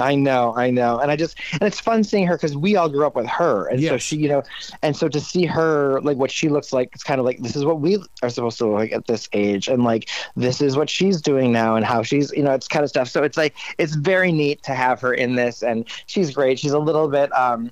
I 0.00 0.14
know, 0.14 0.54
I 0.56 0.70
know, 0.70 0.98
and 0.98 1.10
I 1.10 1.16
just 1.16 1.38
and 1.52 1.62
it's 1.62 1.80
fun 1.80 2.04
seeing 2.04 2.26
her 2.26 2.36
because 2.36 2.56
we 2.56 2.76
all 2.76 2.88
grew 2.88 3.06
up 3.06 3.14
with 3.14 3.26
her, 3.26 3.66
and 3.66 3.82
so 3.82 3.96
she, 3.98 4.16
you 4.16 4.28
know, 4.28 4.42
and 4.82 4.96
so 4.96 5.08
to 5.08 5.20
see 5.20 5.46
her 5.46 6.00
like 6.02 6.16
what 6.16 6.30
she 6.30 6.48
looks 6.48 6.72
like, 6.72 6.90
it's 6.92 7.02
kind 7.02 7.20
of 7.20 7.26
like 7.26 7.38
this 7.40 7.56
is 7.56 7.64
what 7.64 7.80
we 7.80 7.98
are 8.22 8.30
supposed 8.30 8.58
to 8.58 8.66
look 8.66 8.78
like 8.78 8.92
at 8.92 9.06
this 9.06 9.28
age, 9.32 9.68
and 9.68 9.84
like 9.84 10.08
this 10.36 10.60
is 10.60 10.76
what 10.76 10.88
she's 10.88 11.20
doing 11.20 11.52
now, 11.52 11.76
and 11.76 11.84
how 11.84 12.02
she's, 12.02 12.32
you 12.32 12.42
know, 12.42 12.52
it's 12.52 12.68
kind 12.68 12.84
of 12.84 12.90
stuff. 12.90 13.08
So 13.08 13.22
it's 13.22 13.36
like 13.36 13.54
it's 13.78 13.94
very 13.94 14.32
neat 14.32 14.62
to 14.64 14.74
have 14.74 15.00
her 15.00 15.14
in 15.14 15.34
this, 15.34 15.62
and 15.62 15.84
she's 16.06 16.32
great. 16.32 16.58
She's 16.58 16.72
a 16.72 16.78
little 16.78 17.08
bit, 17.08 17.32
um, 17.36 17.70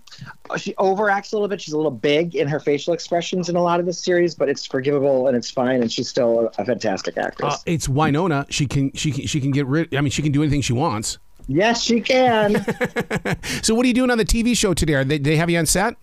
she 0.57 0.75
overacts 0.75 1.33
a 1.33 1.37
little 1.37 1.49
bit. 1.49 1.61
She's 1.61 1.75
a 1.75 1.77
little 1.77 1.91
big 1.91 2.35
in 2.35 2.49
her 2.49 2.61
facial 2.61 2.95
expressions 2.95 3.49
in 3.49 3.57
a 3.57 3.63
lot 3.63 3.81
of 3.81 3.87
the 3.87 3.93
series, 3.93 4.35
but 4.35 4.49
it's 4.49 4.67
forgivable 4.67 5.29
and 5.29 5.37
it's 5.37 5.51
fine, 5.51 5.81
and 5.81 5.91
she's 5.91 6.09
still 6.09 6.41
a, 6.59 6.63
a 6.63 6.65
fantastic 6.65 7.17
actress. 7.17 7.55
Uh, 7.55 7.59
it's 7.67 7.89
Winona. 7.89 8.47
She 8.51 8.67
can 8.67 8.93
she 8.95 9.13
can 9.13 9.27
she 9.27 9.41
can 9.41 9.51
get 9.51 9.67
rid. 9.67 9.95
I 9.95 10.01
mean, 10.01 10.11
she 10.11 10.23
can 10.23 10.33
do 10.33 10.43
anything 10.43 10.61
she 10.61 10.73
wants. 10.73 11.19
Yes, 11.49 11.83
she 11.83 12.01
can. 12.01 12.65
So 13.63 13.75
what 13.75 13.85
are 13.85 13.89
you 13.89 13.95
doing 13.95 14.11
on 14.11 14.19
the 14.19 14.25
TV 14.25 14.57
show 14.57 14.73
today? 14.75 14.95
Are 14.95 15.05
they, 15.05 15.19
they 15.19 15.37
have 15.37 15.51
you 15.51 15.59
on 15.59 15.67
set? 15.67 15.95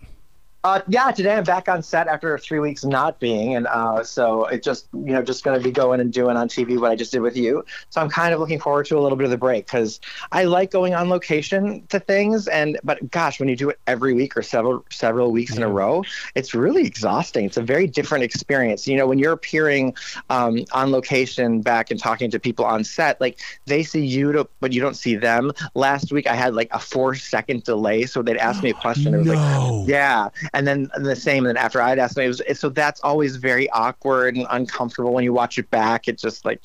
Uh, 0.66 0.80
yeah, 0.88 1.12
today 1.12 1.36
I'm 1.36 1.44
back 1.44 1.68
on 1.68 1.80
set 1.80 2.08
after 2.08 2.36
three 2.38 2.58
weeks 2.58 2.84
not 2.84 3.20
being, 3.20 3.54
and 3.54 3.68
uh, 3.68 4.02
so 4.02 4.46
it 4.46 4.64
just 4.64 4.88
you 4.92 5.12
know 5.12 5.22
just 5.22 5.44
going 5.44 5.56
to 5.56 5.62
be 5.62 5.70
going 5.70 6.00
and 6.00 6.12
doing 6.12 6.36
on 6.36 6.48
TV 6.48 6.76
what 6.76 6.90
I 6.90 6.96
just 6.96 7.12
did 7.12 7.20
with 7.20 7.36
you. 7.36 7.64
So 7.90 8.00
I'm 8.00 8.08
kind 8.08 8.34
of 8.34 8.40
looking 8.40 8.58
forward 8.58 8.86
to 8.86 8.98
a 8.98 9.00
little 9.00 9.16
bit 9.16 9.26
of 9.26 9.30
the 9.30 9.38
break 9.38 9.66
because 9.66 10.00
I 10.32 10.42
like 10.42 10.72
going 10.72 10.92
on 10.92 11.08
location 11.08 11.86
to 11.90 12.00
things, 12.00 12.48
and 12.48 12.80
but 12.82 13.12
gosh, 13.12 13.38
when 13.38 13.48
you 13.48 13.54
do 13.54 13.70
it 13.70 13.78
every 13.86 14.12
week 14.12 14.36
or 14.36 14.42
several 14.42 14.84
several 14.90 15.30
weeks 15.30 15.56
in 15.56 15.62
a 15.62 15.68
row, 15.68 16.02
it's 16.34 16.52
really 16.52 16.84
exhausting. 16.84 17.44
It's 17.44 17.56
a 17.56 17.62
very 17.62 17.86
different 17.86 18.24
experience. 18.24 18.88
You 18.88 18.96
know, 18.96 19.06
when 19.06 19.20
you're 19.20 19.34
appearing 19.34 19.94
um, 20.30 20.64
on 20.72 20.90
location 20.90 21.60
back 21.60 21.92
and 21.92 22.00
talking 22.00 22.28
to 22.32 22.40
people 22.40 22.64
on 22.64 22.82
set, 22.82 23.20
like 23.20 23.38
they 23.66 23.84
see 23.84 24.04
you, 24.04 24.32
to, 24.32 24.48
but 24.58 24.72
you 24.72 24.80
don't 24.80 24.96
see 24.96 25.14
them. 25.14 25.52
Last 25.76 26.10
week 26.10 26.26
I 26.26 26.34
had 26.34 26.56
like 26.56 26.70
a 26.72 26.80
four 26.80 27.14
second 27.14 27.62
delay, 27.62 28.06
so 28.06 28.20
they'd 28.20 28.36
ask 28.36 28.64
me 28.64 28.70
a 28.70 28.74
question. 28.74 29.14
It 29.14 29.18
was 29.18 29.28
like, 29.28 29.86
yeah, 29.88 30.30
and 30.56 30.66
then 30.66 30.90
the 30.96 31.14
same. 31.14 31.44
And 31.44 31.54
then 31.54 31.62
after 31.62 31.82
I'd 31.82 31.98
asked 31.98 32.16
it 32.16 32.26
was 32.26 32.40
so 32.54 32.70
that's 32.70 33.00
always 33.02 33.36
very 33.36 33.68
awkward 33.70 34.36
and 34.36 34.46
uncomfortable 34.50 35.12
when 35.12 35.22
you 35.22 35.34
watch 35.34 35.58
it 35.58 35.70
back. 35.70 36.08
It's 36.08 36.22
just 36.22 36.46
like, 36.46 36.60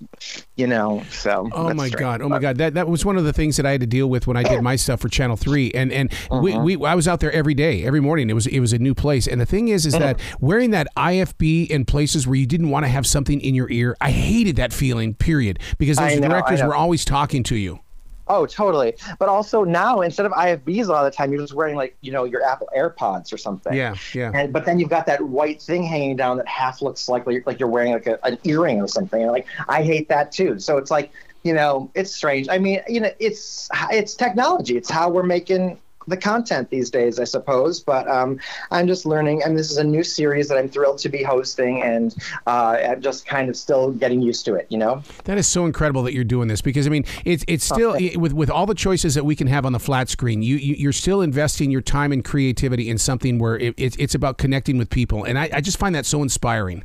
you 0.56 0.66
know. 0.66 1.04
So. 1.10 1.50
Oh 1.52 1.74
my 1.74 1.88
strange. 1.88 2.00
god! 2.00 2.22
Oh 2.22 2.30
my 2.30 2.40
god! 2.40 2.58
That 2.58 2.74
that 2.76 2.88
was 2.88 3.04
one 3.04 3.18
of 3.18 3.26
the 3.26 3.34
things 3.34 3.58
that 3.58 3.66
I 3.66 3.72
had 3.72 3.82
to 3.82 3.88
deal 3.88 4.08
with 4.08 4.28
when 4.28 4.38
I 4.38 4.44
did 4.44 4.62
my 4.62 4.78
stuff 4.78 5.02
for 5.02 5.10
Channel 5.10 5.36
Three, 5.36 5.72
and 5.72 5.92
and 5.92 6.12
we, 6.32 6.54
mm-hmm. 6.54 6.64
we 6.64 6.86
I 6.86 6.96
was 6.96 7.08
out 7.08 7.20
there 7.20 7.34
every 7.34 7.54
day, 7.54 7.84
every 7.84 8.00
morning. 8.00 8.30
It 8.30 8.34
was 8.34 8.48
it 8.48 8.62
was 8.62 8.72
a 8.72 8.80
new 8.80 8.96
place, 8.96 9.28
and 9.28 9.42
the 9.42 9.46
thing 9.46 9.68
is, 9.68 9.86
is 9.86 9.94
mm-hmm. 9.94 10.04
that 10.04 10.20
wearing 10.40 10.72
that 10.72 10.88
IFB 10.96 11.68
in 11.68 11.84
places 11.84 12.26
where 12.26 12.36
you 12.36 12.48
didn't 12.48 12.70
want 12.70 12.86
to 12.86 12.90
have 12.90 13.06
something 13.06 13.42
in 13.42 13.54
your 13.54 13.70
ear, 13.70 13.98
I 14.00 14.12
hated 14.12 14.56
that 14.56 14.72
feeling. 14.72 15.16
Period, 15.16 15.60
because 15.78 15.98
those 15.98 16.20
know, 16.20 16.30
directors 16.30 16.64
were 16.64 16.76
always 16.76 17.04
talking 17.04 17.44
to 17.44 17.56
you. 17.56 17.80
Oh, 18.28 18.46
totally. 18.46 18.94
But 19.20 19.30
also 19.30 19.64
now, 19.64 20.02
instead 20.02 20.26
of 20.26 20.32
IFBs 20.32 20.86
a 20.86 20.92
lot 20.92 21.06
of 21.06 21.12
the 21.12 21.16
time, 21.16 21.32
you're 21.32 21.42
just 21.42 21.54
wearing 21.54 21.76
like 21.76 21.96
you 22.02 22.12
know 22.12 22.24
your 22.24 22.44
Apple 22.44 22.70
AirPods 22.76 23.34
or 23.34 23.38
something. 23.38 23.74
Yeah, 23.74 23.96
yeah. 24.14 24.32
And 24.34 24.54
but 24.54 24.66
then 24.66 24.80
you've 24.80 24.90
got 24.90 25.06
that 25.08 25.22
white 25.22 25.62
thing 25.62 25.84
hanging 25.84 26.16
down 26.16 26.38
that 26.38 26.48
half 26.48 26.82
looks 26.82 27.10
like 27.10 27.26
like 27.46 27.60
you're 27.60 27.70
wearing 27.70 27.94
like 27.94 28.08
a, 28.08 28.24
an 28.26 28.38
earring 28.44 28.82
or 28.82 28.88
something. 28.88 29.22
And 29.22 29.32
like 29.32 29.48
I 29.68 29.84
hate 29.84 30.10
that 30.10 30.32
too. 30.32 30.60
So 30.60 30.78
it's 30.78 30.92
like 30.92 31.12
you 31.44 31.54
know 31.54 31.92
it's 31.96 32.14
strange. 32.14 32.48
I 32.50 32.58
mean 32.58 32.82
you 32.88 33.00
know 33.02 33.12
it's 33.20 33.70
it's 33.92 34.16
technology. 34.16 34.78
It's 34.78 34.90
how 34.90 35.10
we're 35.10 35.24
making 35.24 35.80
the 36.08 36.18
content 36.18 36.70
these 36.70 36.90
days, 36.90 37.20
I 37.20 37.24
suppose. 37.24 37.80
But 37.80 38.08
um, 38.08 38.40
I'm 38.72 38.88
just 38.88 39.06
learning, 39.06 39.44
and 39.44 39.58
this 39.58 39.72
is 39.72 39.78
a 39.78 39.84
new 39.84 40.04
series 40.04 40.48
that 40.50 40.58
I'm 40.58 40.70
thrilled 40.70 40.98
to 41.00 41.10
be 41.10 41.24
hosting, 41.24 41.82
and 41.82 42.16
uh, 42.48 42.78
I'm 42.90 43.02
just 43.02 43.26
kind 43.26 43.50
of 43.50 43.56
still 43.56 43.92
getting 43.92 44.22
used 44.22 44.46
to 44.46 44.56
it. 44.56 44.68
You 44.70 44.78
know. 44.78 45.04
That 45.26 45.38
is 45.38 45.48
so 45.48 45.66
incredible 45.66 46.04
that 46.04 46.14
you're 46.14 46.24
doing 46.24 46.48
this 46.48 46.62
because 46.62 46.88
I 46.88 46.90
mean 46.90 47.06
it's 47.26 47.44
it's 47.48 47.66
still 47.66 47.98
with 48.16 48.34
with 48.34 48.50
all 48.50 48.66
the 48.66 48.76
choices 48.76 49.16
that 49.16 49.26
we 49.26 49.36
can 49.36 49.48
have 49.48 49.66
on 49.66 49.74
the 49.74 49.80
flat 49.80 50.10
screen. 50.10 50.42
You, 50.42 50.56
you 50.58 50.76
you're 50.76 50.94
still 50.94 51.22
investing 51.22 51.72
your 51.72 51.82
time 51.82 52.12
and 52.12 52.24
creativity 52.24 52.90
in 52.90 52.98
something 52.98 53.40
where 53.40 53.58
it, 53.58 53.74
it's 53.78 53.96
it's 53.98 54.16
about 54.16 54.38
connecting 54.38 54.78
with 54.78 54.90
people, 54.90 55.24
and 55.24 55.38
I, 55.38 55.50
I 55.54 55.62
just 55.62 55.78
find 55.78 55.96
that 55.96 56.06
so 56.06 56.22
inspiring. 56.24 56.84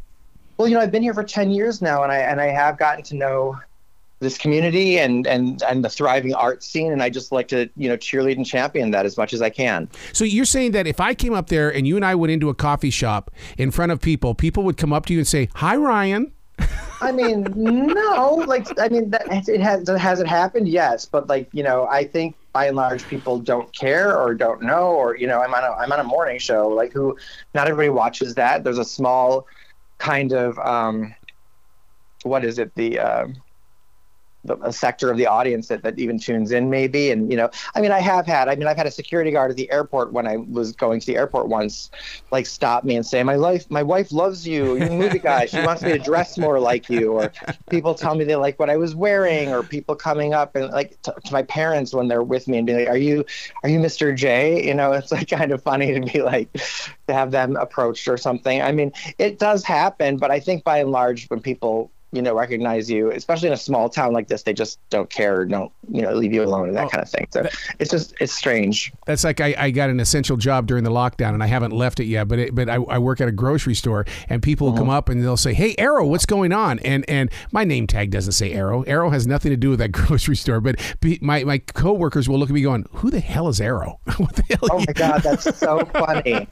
Well, 0.57 0.69
you 0.69 0.75
know, 0.75 0.81
I've 0.81 0.93
been 0.93 1.03
here 1.03 1.15
for 1.15 1.25
ten 1.25 1.51
years 1.51 1.83
now, 1.83 2.03
and 2.03 2.11
I 2.11 2.19
and 2.19 2.41
I 2.41 2.47
have 2.47 2.79
gotten 2.79 3.05
to 3.05 3.17
know 3.17 3.59
this 4.19 4.39
community 4.39 4.99
and 4.99 5.27
and 5.27 5.63
and 5.63 5.85
the 5.85 5.91
thriving 5.91 6.35
art 6.35 6.63
scene, 6.63 6.93
and 6.93 7.03
I 7.03 7.11
just 7.11 7.33
like 7.33 7.49
to 7.49 7.69
you 7.77 7.89
know 7.89 7.97
cheerlead 7.97 8.37
and 8.37 8.47
champion 8.47 8.91
that 8.93 9.05
as 9.05 9.17
much 9.17 9.33
as 9.33 9.43
I 9.43 9.51
can. 9.51 9.89
So 10.13 10.25
you're 10.25 10.45
saying 10.45 10.73
that 10.73 10.87
if 10.87 11.01
I 11.01 11.15
came 11.15 11.35
up 11.35 11.49
there 11.49 11.73
and 11.73 11.87
you 11.87 11.97
and 11.97 12.05
I 12.05 12.15
went 12.15 12.31
into 12.31 12.49
a 12.49 12.55
coffee 12.55 12.91
shop 12.91 13.31
in 13.59 13.71
front 13.71 13.93
of 13.93 14.01
people, 14.01 14.35
people 14.35 14.63
would 14.65 14.77
come 14.77 14.93
up 14.93 15.07
to 15.07 15.13
you 15.13 15.21
and 15.21 15.29
say, 15.29 15.49
"Hi, 15.57 15.77
Ryan." 15.77 16.33
I 17.03 17.13
mean, 17.13 17.47
no, 17.55 18.43
like 18.47 18.67
I 18.81 18.89
mean, 18.89 19.11
that, 19.11 19.49
it 19.49 19.61
has 19.61 19.87
has 19.89 20.21
it 20.21 20.27
happened? 20.27 20.69
Yes, 20.69 21.05
but 21.05 21.29
like 21.29 21.49
you 21.53 21.63
know, 21.63 21.87
I 21.87 22.05
think 22.05 22.37
by 22.53 22.67
and 22.67 22.77
large 22.77 23.07
people 23.07 23.39
don't 23.39 23.71
care 23.75 24.17
or 24.17 24.35
don't 24.35 24.63
know, 24.63 24.93
or 24.93 25.17
you 25.17 25.27
know, 25.27 25.43
I'm 25.43 25.53
on 25.53 25.63
a 25.63 25.73
I'm 25.73 25.93
on 25.93 26.01
a 26.01 26.05
morning 26.05 26.39
show, 26.39 26.69
like 26.69 26.93
who 26.93 27.17
not 27.55 27.69
everybody 27.69 27.91
watches 27.91 28.35
that. 28.37 28.65
There's 28.65 28.79
a 28.79 28.85
small 28.85 29.47
kind 29.99 30.33
of 30.33 30.59
um, 30.59 31.15
what 32.23 32.45
is 32.45 32.59
it 32.59 32.75
the 32.77 32.99
uh, 32.99 33.27
the 33.27 33.35
a 34.51 34.73
sector 34.73 35.11
of 35.11 35.17
the 35.17 35.27
audience 35.27 35.69
that, 35.69 35.83
that 35.83 35.99
even 35.99 36.19
tunes 36.19 36.53
in 36.53 36.71
maybe. 36.71 37.11
And 37.11 37.31
you 37.31 37.37
know 37.37 37.51
i 37.75 37.81
mean 37.81 37.93
i 37.93 38.01
have 38.01 38.27
had 38.27 38.49
i 38.49 38.55
mean 38.55 38.67
i've 38.67 38.77
had 38.77 38.87
a 38.87 38.91
security 38.91 39.31
guard 39.31 39.51
at 39.51 39.57
the 39.57 39.71
airport 39.71 40.13
when 40.13 40.27
i 40.27 40.37
was 40.37 40.73
going 40.73 41.01
to 41.01 41.07
the 41.07 41.17
airport 41.17 41.49
once 41.49 41.91
like 42.31 42.47
stop 42.47 42.85
me 42.85 42.97
and 42.97 43.05
say 43.05 43.23
my 43.23 43.37
life 43.37 43.71
my 43.71 43.83
wife 43.83 44.13
loves 44.13 44.47
you. 44.47 44.77
You're 44.77 44.91
movie 44.91 45.19
guy. 45.19 45.47
She 45.47 45.61
wants 45.61 45.83
me 45.83 45.93
to 45.93 45.99
dress 45.99 46.39
more 46.39 46.59
like 46.59 46.89
you. 46.89 47.13
Or 47.13 47.33
people 47.71 47.95
tell 47.95 48.15
me 48.15 48.25
they 48.25 48.37
like 48.37 48.59
what 48.59 48.71
i 48.71 48.77
was 48.77 48.95
wearing 48.95 49.53
or 49.53 49.63
people 49.63 49.95
coming 49.95 50.35
up 50.35 50.57
and 50.57 50.71
like 50.71 51.01
to, 51.03 51.15
to 51.25 51.33
my 51.33 51.43
parents 51.43 51.93
when 51.93 52.09
they're 52.09 52.23
with 52.23 52.49
me 52.49 52.59
and 52.59 52.67
being 52.67 52.79
like 52.79 52.89
are 52.89 52.97
you 52.97 53.25
are 53.63 53.69
you 53.69 53.79
mr 53.79 54.17
j? 54.17 54.67
You 54.67 54.75
know 54.75 54.93
it's 54.93 55.13
like 55.13 55.29
kind 55.29 55.53
of 55.53 55.63
funny 55.63 55.95
to 55.95 56.01
be 56.01 56.23
like 56.23 56.53
to 56.53 57.15
have 57.15 57.31
them 57.31 57.57
approached 57.57 58.09
or 58.09 58.17
something. 58.17 58.63
I 58.63 58.73
mean 58.73 58.93
it 59.19 59.39
does 59.39 59.65
happen 59.65 60.17
but 60.17 60.31
i 60.31 60.41
think 60.41 60.65
by 60.65 60.79
and 60.79 60.91
large 60.91 61.27
when 61.29 61.41
people 61.41 61.91
you 62.13 62.23
know 62.23 62.35
recognize 62.35 62.91
you 62.91 63.11
especially 63.11 63.49
in 63.49 63.55
a 63.55 63.59
small 63.59 63.89
town 63.89 64.13
like 64.13 64.29
this 64.29 64.43
they 64.43 64.55
just 64.55 64.79
don't 64.91 65.11
care 65.11 65.45
don't 65.45 65.73
you 65.91 66.03
know 66.03 66.13
leave 66.13 66.33
you 66.33 66.43
alone 66.43 66.69
and 66.69 66.77
that 66.77 66.87
Oh, 66.87 66.89
kind 66.89 67.03
of 67.03 67.11
thing 67.11 67.27
so 67.31 67.47
it's 67.79 67.91
just 67.91 68.15
it's 68.21 68.33
strange 68.33 68.93
That's 69.07 69.25
like 69.25 69.41
I, 69.41 69.55
I 69.59 69.71
got 69.71 69.91
an 69.91 70.01
essential 70.01 70.37
job 70.37 70.67
during 70.67 70.85
the 70.85 70.91
lockdown 70.91 71.35
and 71.35 71.43
I 71.43 71.47
haven't 71.47 71.73
left 71.73 72.01
it 72.01 72.05
yet, 72.05 72.29
but 72.29 72.39
it, 72.39 72.55
but 72.55 72.69
I, 72.69 72.75
I 72.75 72.99
work 72.99 73.21
at 73.21 73.29
a 73.29 73.33
grocery 73.33 73.75
store 73.75 74.07
and 74.29 74.43
people 74.43 74.69
will 74.69 74.75
come 74.75 74.85
mm-hmm. 74.85 74.91
up 74.91 75.09
and 75.09 75.23
they'll 75.23 75.37
say, 75.37 75.55
"Hey, 75.55 75.75
Arroe, 75.79 76.07
what's 76.07 76.27
going 76.27 76.53
on?" 76.53 76.79
And 76.81 77.05
and 77.09 77.31
my 77.53 77.65
name 77.65 77.87
tag 77.87 78.11
doesn't 78.11 78.33
say 78.33 78.53
Arroe. 78.53 78.83
Arroe 78.85 79.11
has 79.11 79.27
nothing 79.27 79.51
to 79.51 79.57
do 79.57 79.71
with 79.71 79.79
that 79.81 79.93
grocery 79.93 80.37
store. 80.37 80.61
But 80.61 80.81
my 81.21 81.45
my 81.45 81.59
coworkers 81.59 82.29
will 82.29 82.39
look 82.39 82.51
at 82.51 82.55
me 82.55 82.63
going, 82.63 82.87
"Who 82.93 83.11
the 83.11 83.21
hell 83.21 83.49
is 83.49 83.61
Arroe? 83.61 83.99
what 84.17 84.35
the 84.35 84.43
hell?" 84.43 84.69
oh 84.71 84.79
my 84.79 84.93
god 84.93 85.23
that's 85.23 85.59
so 85.59 85.85
funny 85.87 86.47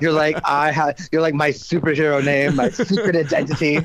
you're 0.00 0.12
like 0.12 0.38
i 0.44 0.70
have 0.70 0.96
you're 1.12 1.22
like 1.22 1.34
my 1.34 1.50
superhero 1.50 2.24
name 2.24 2.56
my 2.56 2.70
secret 2.70 3.16
identity 3.16 3.78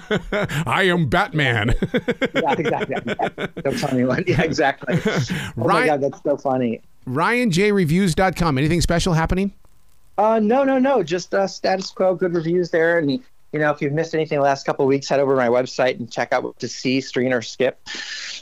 I 0.65 0.83
am 0.83 1.07
Batman. 1.07 1.22
Yeah 1.33 2.53
exactly 2.57 2.95
don't 3.63 3.77
tell 3.77 3.91
anyone 3.91 4.23
yeah 4.27 4.41
exactly 4.41 4.99
oh 5.05 5.27
my 5.57 5.85
god 5.85 6.01
that's 6.01 6.21
so 6.23 6.35
funny 6.35 6.81
RyanJReviews.com. 7.07 8.57
Anything 8.57 8.81
special 8.81 9.13
happening? 9.13 9.53
Uh, 10.17 10.39
no, 10.39 10.63
no, 10.63 10.77
no. 10.77 11.03
Just 11.03 11.33
uh, 11.33 11.47
status 11.47 11.89
quo, 11.89 12.15
good 12.15 12.33
reviews 12.33 12.69
there. 12.69 12.99
And, 12.99 13.23
you 13.53 13.59
know, 13.59 13.69
if 13.69 13.81
you've 13.81 13.93
missed 13.93 14.15
anything 14.15 14.39
the 14.39 14.43
last 14.43 14.65
couple 14.65 14.83
of 14.83 14.89
weeks, 14.89 15.07
head 15.07 15.19
over 15.19 15.33
to 15.33 15.37
my 15.37 15.47
website 15.47 15.99
and 15.99 16.11
check 16.11 16.33
out 16.33 16.43
what 16.43 16.59
to 16.59 16.67
see, 16.67 16.99
stream, 16.99 17.31
or 17.31 17.43
skip 17.43 17.87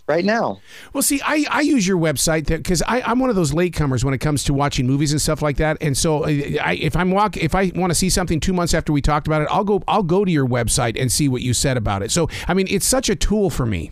right 0.07 0.23
now. 0.23 0.59
Well, 0.93 1.03
see, 1.03 1.21
I, 1.23 1.45
I 1.49 1.61
use 1.61 1.85
your 1.85 1.97
website 1.97 2.47
because 2.47 2.81
I'm 2.87 3.19
one 3.19 3.29
of 3.29 3.35
those 3.35 3.51
latecomers 3.51 4.05
when 4.05 4.13
it 4.13 4.19
comes 4.19 4.45
to 4.45 4.53
watching 4.53 4.87
movies 4.87 5.11
and 5.11 5.21
stuff 5.21 5.41
like 5.41 5.57
that. 5.57 5.77
And 5.81 5.97
so, 5.97 6.23
uh, 6.23 6.27
I, 6.27 6.77
if 6.81 6.95
I'm 6.95 7.11
walk, 7.11 7.35
if 7.35 7.53
I 7.53 7.71
want 7.75 7.91
to 7.91 7.95
see 7.95 8.09
something 8.09 8.39
two 8.39 8.53
months 8.53 8.73
after 8.73 8.93
we 8.93 9.01
talked 9.01 9.27
about 9.27 9.41
it, 9.41 9.49
I'll 9.51 9.65
go 9.65 9.83
I'll 9.87 10.01
go 10.01 10.23
to 10.23 10.31
your 10.31 10.47
website 10.47 10.99
and 10.99 11.11
see 11.11 11.27
what 11.27 11.41
you 11.41 11.53
said 11.53 11.75
about 11.75 12.03
it. 12.03 12.11
So, 12.11 12.29
I 12.47 12.53
mean, 12.53 12.67
it's 12.69 12.85
such 12.85 13.09
a 13.09 13.15
tool 13.15 13.49
for 13.49 13.65
me. 13.65 13.91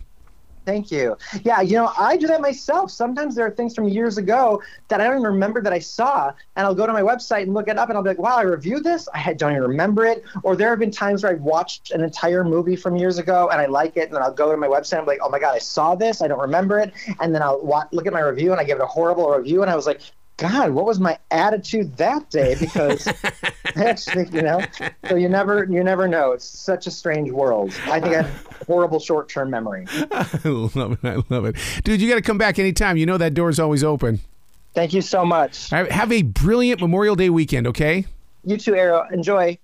Thank 0.66 0.90
you. 0.90 1.16
Yeah, 1.42 1.62
you 1.62 1.74
know, 1.74 1.90
I 1.98 2.16
do 2.16 2.26
that 2.26 2.40
myself. 2.40 2.90
Sometimes 2.90 3.34
there 3.34 3.46
are 3.46 3.50
things 3.50 3.74
from 3.74 3.88
years 3.88 4.18
ago 4.18 4.62
that 4.88 5.00
I 5.00 5.04
don't 5.04 5.14
even 5.14 5.32
remember 5.32 5.62
that 5.62 5.72
I 5.72 5.78
saw, 5.78 6.32
and 6.54 6.66
I'll 6.66 6.74
go 6.74 6.86
to 6.86 6.92
my 6.92 7.00
website 7.00 7.42
and 7.44 7.54
look 7.54 7.68
it 7.68 7.78
up, 7.78 7.88
and 7.88 7.96
I'll 7.96 8.04
be 8.04 8.10
like, 8.10 8.18
"Wow, 8.18 8.36
I 8.36 8.42
reviewed 8.42 8.84
this. 8.84 9.08
I 9.14 9.32
don't 9.32 9.52
even 9.52 9.62
remember 9.62 10.04
it." 10.04 10.22
Or 10.42 10.56
there 10.56 10.68
have 10.70 10.78
been 10.78 10.90
times 10.90 11.22
where 11.22 11.32
I've 11.32 11.40
watched 11.40 11.90
an 11.92 12.04
entire 12.04 12.44
movie 12.44 12.76
from 12.76 12.96
years 12.96 13.18
ago 13.18 13.48
and 13.50 13.60
I 13.60 13.66
like 13.66 13.96
it, 13.96 14.08
and 14.08 14.14
then 14.14 14.22
I'll 14.22 14.32
go 14.32 14.50
to 14.50 14.56
my 14.56 14.68
website 14.68 14.92
and 14.92 15.00
I'm 15.00 15.06
like, 15.06 15.20
"Oh 15.22 15.30
my 15.30 15.38
god, 15.38 15.54
I 15.54 15.58
saw 15.58 15.94
this. 15.94 16.20
I 16.20 16.28
don't 16.28 16.40
remember 16.40 16.78
it." 16.78 16.92
And 17.20 17.34
then 17.34 17.42
I'll 17.42 17.88
look 17.90 18.06
at 18.06 18.12
my 18.12 18.20
review 18.20 18.52
and 18.52 18.60
I 18.60 18.64
give 18.64 18.78
it 18.78 18.82
a 18.82 18.86
horrible 18.86 19.30
review, 19.30 19.62
and 19.62 19.70
I 19.70 19.76
was 19.76 19.86
like, 19.86 20.02
God, 20.40 20.70
what 20.70 20.86
was 20.86 20.98
my 20.98 21.18
attitude 21.30 21.98
that 21.98 22.30
day? 22.30 22.56
Because 22.58 23.06
actually, 23.76 24.26
you 24.32 24.40
know, 24.40 24.62
so 25.06 25.14
you 25.14 25.28
never, 25.28 25.64
you 25.64 25.84
never 25.84 26.08
know. 26.08 26.32
It's 26.32 26.46
such 26.46 26.86
a 26.86 26.90
strange 26.90 27.30
world. 27.30 27.74
I 27.84 28.00
think 28.00 28.14
I 28.14 28.22
have 28.22 28.46
horrible 28.66 29.00
short-term 29.00 29.50
memory. 29.50 29.84
I 29.90 30.40
love 30.44 30.92
it. 30.92 30.98
I 31.04 31.22
love 31.28 31.44
it, 31.44 31.56
dude. 31.84 32.00
You 32.00 32.08
got 32.08 32.14
to 32.14 32.22
come 32.22 32.38
back 32.38 32.58
anytime. 32.58 32.96
You 32.96 33.04
know 33.04 33.18
that 33.18 33.34
door's 33.34 33.60
always 33.60 33.84
open. 33.84 34.20
Thank 34.72 34.94
you 34.94 35.02
so 35.02 35.26
much. 35.26 35.68
Have 35.68 36.10
a 36.10 36.22
brilliant 36.22 36.80
Memorial 36.80 37.16
Day 37.16 37.28
weekend. 37.28 37.66
Okay. 37.66 38.06
You 38.44 38.56
too, 38.56 38.74
Arroe. 38.74 39.06
Enjoy. 39.12 39.58